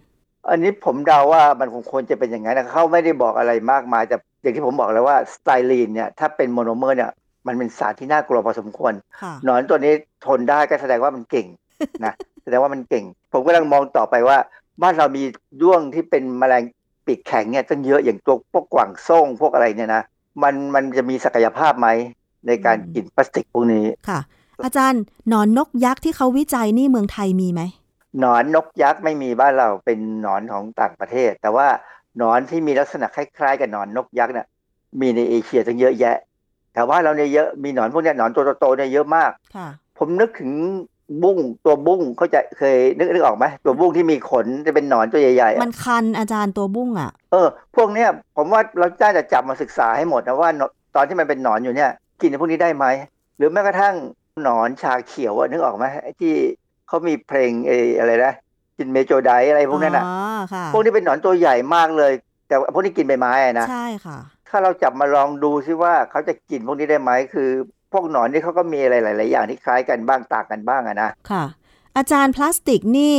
[0.49, 7.11] อันนี้ผมเดาว่ามันคงควรจะเป็นอย่างนั้นนะเขาไม่ได้บอกอะไรมากมาย แต่อย่างที่ผมบอกแล้วว่าสไตรีนเนี่ยถ้าเป็นโมโนเมอร์เนี่ย
[7.47, 9.93] มันเป็นสารที่น่ากลัวพอสมควรค่ะหนอนตัวนี้
[10.25, 11.47] ทนได้ก็แสดงว่ามันเก่ง
[12.05, 12.13] นะ
[12.43, 14.37] แสดงว่ามันเก่ง ผมกำลังมองต่อไปว่า
[14.81, 15.23] บ้านเรามี
[15.61, 16.63] ด้วงที่เป็นแมลง
[17.05, 20.03] ปีกแข็งเนี่ยตั้งเยอะอย่างตัวพวกกวางส่งพวกอะไรเนี่ยนะ
[20.43, 21.87] มันมันจะมีศักยภาพไหม
[22.47, 24.19] ในการอืมกินพลาสติกพวกนี้ค่ะ
[24.63, 27.61] อาจารย์หนอนนกยักษ์ที่เขาวิจัยนี่เมืองไทยมีไหม
[28.19, 31.67] หนอนนกยักษ์ไม่มีบ้านเราเป็นหนอนของต่างประเทศ แต่ว่า
[32.17, 34.47] หนอนที่มีลักษณะคล้ายๆ กับหนอนนกยักษ์เนี่ย
[34.99, 36.17] มีในเอเชียตั้งเยอะแยะ
[36.73, 40.51] แต่ว่าเราเนี่ยเยอะมีหนอนพวกเนี้ยหนอนตัวโตๆเนี่ยเยอะมากค่ะผมนึกถึง
[41.23, 51.91] บุ้งตัวบุ้งเขาใจะเคยนึกนึกออกไหมตัวบุ้งที่มีขนจะเป็นหนอนตัวใหญ่ๆอะมันคันอาจารย์ตัวบุ้งอะ เออ พวกเนี้ยผมว่าเราได้จะจับมาศึกษาให้หมดนะว่าหนอนตอนที่มันเป็นหนอนอยู่เนี่ย
[52.21, 52.85] กินพวกนี้ได้ไหม
[53.37, 53.95] หรือแม้กระทั่ง
[54.43, 56.33] หนอนชาเขียวอะนึกออกไหมไอ้ที่
[56.91, 58.33] เขามีเพลงเอออะไรนะ
[58.77, 60.15] กินเมโจไดอะไรพวกนั้นอะอ๋อ
[60.53, 62.11] ค่ะพวกนี้เป็นหนอนตัวใหญ่มากเลย
[62.47, 64.17] แต่พวกนี้กินใบไม้อะนะใช่ค่ะ
[64.49, 67.49] ถ้าเราจับมาลองดูซิว่าเขาจะกินพวกนี้ได้ไหมคือ
[67.91, 71.43] พวกหนอนนี่เขาก็มีอะไรหลาย ๆ อย่างที่คล้ายกันบ้างต่างกันบ้างอะนะค่ะ
[71.97, 73.15] อาจารย์พลาสติกนี่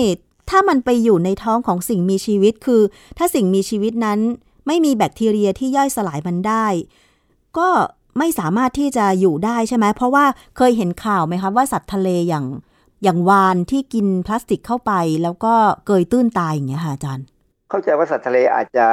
[0.50, 2.82] ถ้ามันไปอยู่ในท้องของสิ่งมีชีวิตคือ
[3.18, 4.18] ถ้าสิ่งมีชีวิตนั้น
[4.66, 6.66] ไม่มีแบคทีเรียที่ย่อยสลายมันได้
[7.58, 7.68] ก็
[8.18, 10.24] ไม่สามารถที่จะอยู่ได้ใช่ไหมเพราะว่า
[10.56, 12.44] เคยเห็นข่าวไหมคะว่าสัตว์ทะเลอย่าง
[13.02, 14.92] อย่างวานที่กินพลาสติกเข้าไป
[15.22, 15.54] แล้วก็
[15.86, 17.26] เกยตื้นตายอย่างเงี้ยค่ะอาจารย์
[17.70, 18.86] เข้าใจว่าสัตว์ทะเลอาจจะ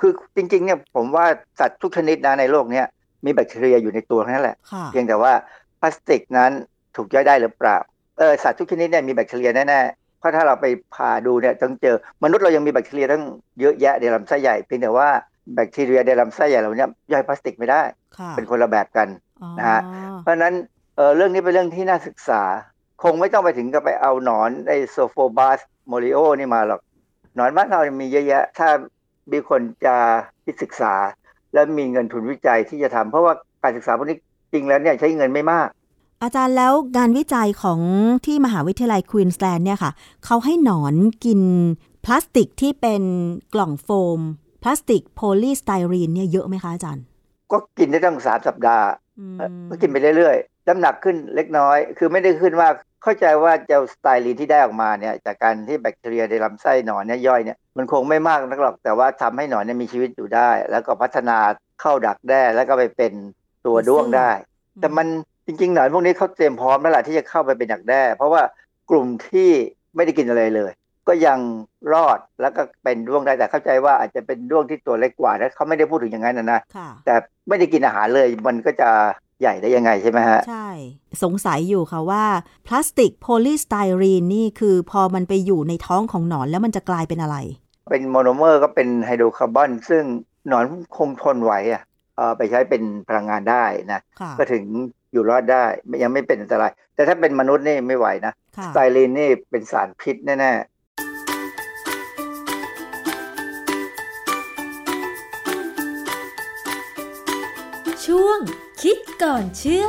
[0.00, 1.26] คือจริงๆเนี่ยผมว่า
[1.60, 2.86] สัตว์ทุกชนิดนะในโลกเนี้ย
[3.24, 5.32] มีแบคทีเรียอยู่ในตัวทั้งนั้นแหละค่ะเพียงแต่ว่า
[5.80, 6.50] พลาสติกนั้น
[6.96, 7.76] ถูกย่อยได้หรือเปล่า
[8.18, 13.22] เออสัตว์ทุกชนิดเนี่ยมีแบคทีเรียแน่ๆเพราะถ้าเราไปผ่าดูเนี่ยต้องเจอมนุษย์เรายังมีแบคทีเรียตั้ง
[13.60, 15.08] เยอะแยะในลำไส้ใหญ่เพียงแต่ว่า
[15.54, 17.82] แบคทีเรียในลำไส้ใหญ่เราเนี่ยย่อยพลาสติกไม่ได้
[18.18, 19.08] ค่ะเป็นคนละแบบกัน
[19.42, 19.80] อ๋อนะฮะ
[20.22, 20.54] เพราะฉะนั้น
[20.96, 22.42] เออเรื่องนี้เป็นเรื่องที่น่าศึกษา
[23.02, 25.58] คงไม่ต้องไปถึงกับไปเอาหนอน Zophobas
[25.88, 26.80] morio นี่มาหรอก
[27.36, 28.68] หนอนบ้านเราเนี่ยมีเยอะแยะ ถ้า
[29.32, 29.96] มีคนจะ
[30.44, 30.94] คิดศึกษา
[31.52, 34.18] และมีเงินทุนวิจัยที่จะทำเพราะว่าการศึกษาพวกนี้
[34.52, 35.68] จริงแล้วเนี่ยใช้เงินไม่มาก
[36.22, 37.80] อาจารย์แล้วงานวิจัยของ
[38.26, 39.92] ที่มหาวิทยาลัยควีนสแลนด์เนี่ยค่ะ
[40.24, 40.94] เขาให้หนอน
[41.24, 41.40] กิน
[42.04, 43.02] พลาสติกที่เป็น
[43.54, 43.88] กล่องโฟ
[44.18, 44.20] ม
[44.62, 47.04] พลาสติกโพลีสไตรีนเนี่ยเยอะไหมคะอาจารย์
[47.52, 48.86] ก็กินได้ตั้งสามสัปดาห์
[49.18, 61.38] อืมเอ่อก็กินไปเรื่อยๆ น้ำหนักขึ้นเล็กน้อย คือไม่ได้ขึ้นมากเข้าใจว่าเจ้าสไตลีนที่ได้ออกมาเนี่ยจากการที่แบคทีเรียในลำไส้หนอนเนี่ยย่อยเนี่ยมันคงไม่มากนักหรอกแต่ว่าทำให้หนอนเนี่ยมีชีวิตอยู่ได้ แล้วก็พัฒนา
[61.80, 63.12] เข้าดักแด้แล้วก็ไปเป็น
[63.66, 64.30] ตัวด้วงได้
[64.80, 65.06] แต่มัน
[65.46, 68.42] จริงๆหนอนพวกนี้เขาเตรียมพร้อมแล้วล่ะที่จะเข้าไปเป็นดักแด้ เพราะว่า
[68.90, 69.50] กลุ่มที่
[69.96, 70.72] ไม่ได้กินอะไรเลย
[71.08, 71.38] ก็ยัง
[71.92, 77.14] รอดแล้วก็เป็นด้วงได้แต่เข้าใจว่าอาจจะเป็นด้วงที่ตัวเล็กกว่านะเขาไม่ได้พูดถึงอย่างนั้นนะนะค่ะแต่
[77.48, 78.90] ไม่ได้กินอาหารเลยมันก็จะ
[79.42, 80.68] ใหญ่ได้ยังไงใช่ไหมฮะ ใช่
[81.22, 82.24] สงสัยอยู่ค่ะว่า
[82.66, 87.36] พลาสติกโพลีสไตรีนนี่คือพอมันไปอยู่ในท้องของหนอนแล้วมันจะกลายเป็นอะไร
[87.90, 90.02] เป็นโมโนเมอร์ก็เป็นไฮโดรคาร์บอนซึ่ง
[90.48, 90.64] หนอน
[90.96, 91.82] คงทนไหวอะ
[92.16, 94.64] เอ่อไปใช้เป็นพลังงานได้นะค่ะก็ถึง
[95.12, 100.52] อยู่รอดได้ไม่ยังไม่เป็นอันตราย แต่ถ้าเป็นมนุษย์นี่ไม่ไหวนะค่ะสไตรีนนี่เป็นสารพิษแน่
[108.88, 109.86] คิดก่อนเชื่อ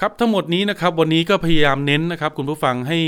[0.00, 2.98] ครับทั้งหมดนี้นะครับ วันนี้ก็พยายามเน้นนะครับ คุณผู้ฟังให้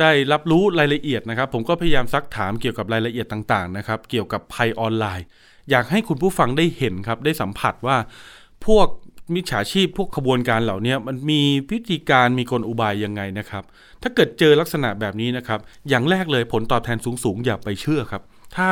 [0.00, 5.26] ได้รับรู้รายละเอียดนะครับ ผมก็พยายามซักถามเกี่ยวกับรายละเอียดต่างๆนะครับ เกี่ยวกับภัยออนไลน์
[5.70, 7.96] อยากให้คุณผู้ฟังได้เห็นครับ ได้สัมผัสว่า
[8.66, 8.88] พวก
[9.34, 13.64] มิจฉาชีพพวกขบวนการเหล่านี้มันมีพิธีการมีกลอุบายยังไงนะครับ
[14.02, 18.22] ถ้าเกิดเจอลักษณะแบบนี้นะครับ อย่างแรกเลยผลตอบแทนสูงๆ อย่าไปเชื่อครับ
[18.56, 18.70] ถ้า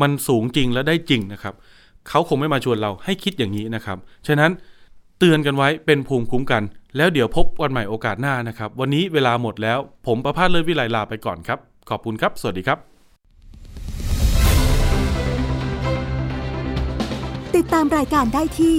[0.00, 1.54] มันสูงจริงและได้จริงนะครับ
[2.08, 4.50] เขาคงไม่มาชวนเราให้คิดอย่างนี้นะครับ ฉะนั้น
[5.18, 6.62] เตือนกันไว้เป็นภูมิคุ้มกัน
[6.96, 11.58] แล้วเดี๋ยวพบวันใหม่โอกาสหน้านะครับ วันนี้เวลาหมดแล้ว ผมประพาสเลิศวิไลลาไปก่อนครับ
[11.90, 12.78] ขอบคุณครับ สวัสดีครับ
[17.56, 18.78] ติดตามรายการได้ที่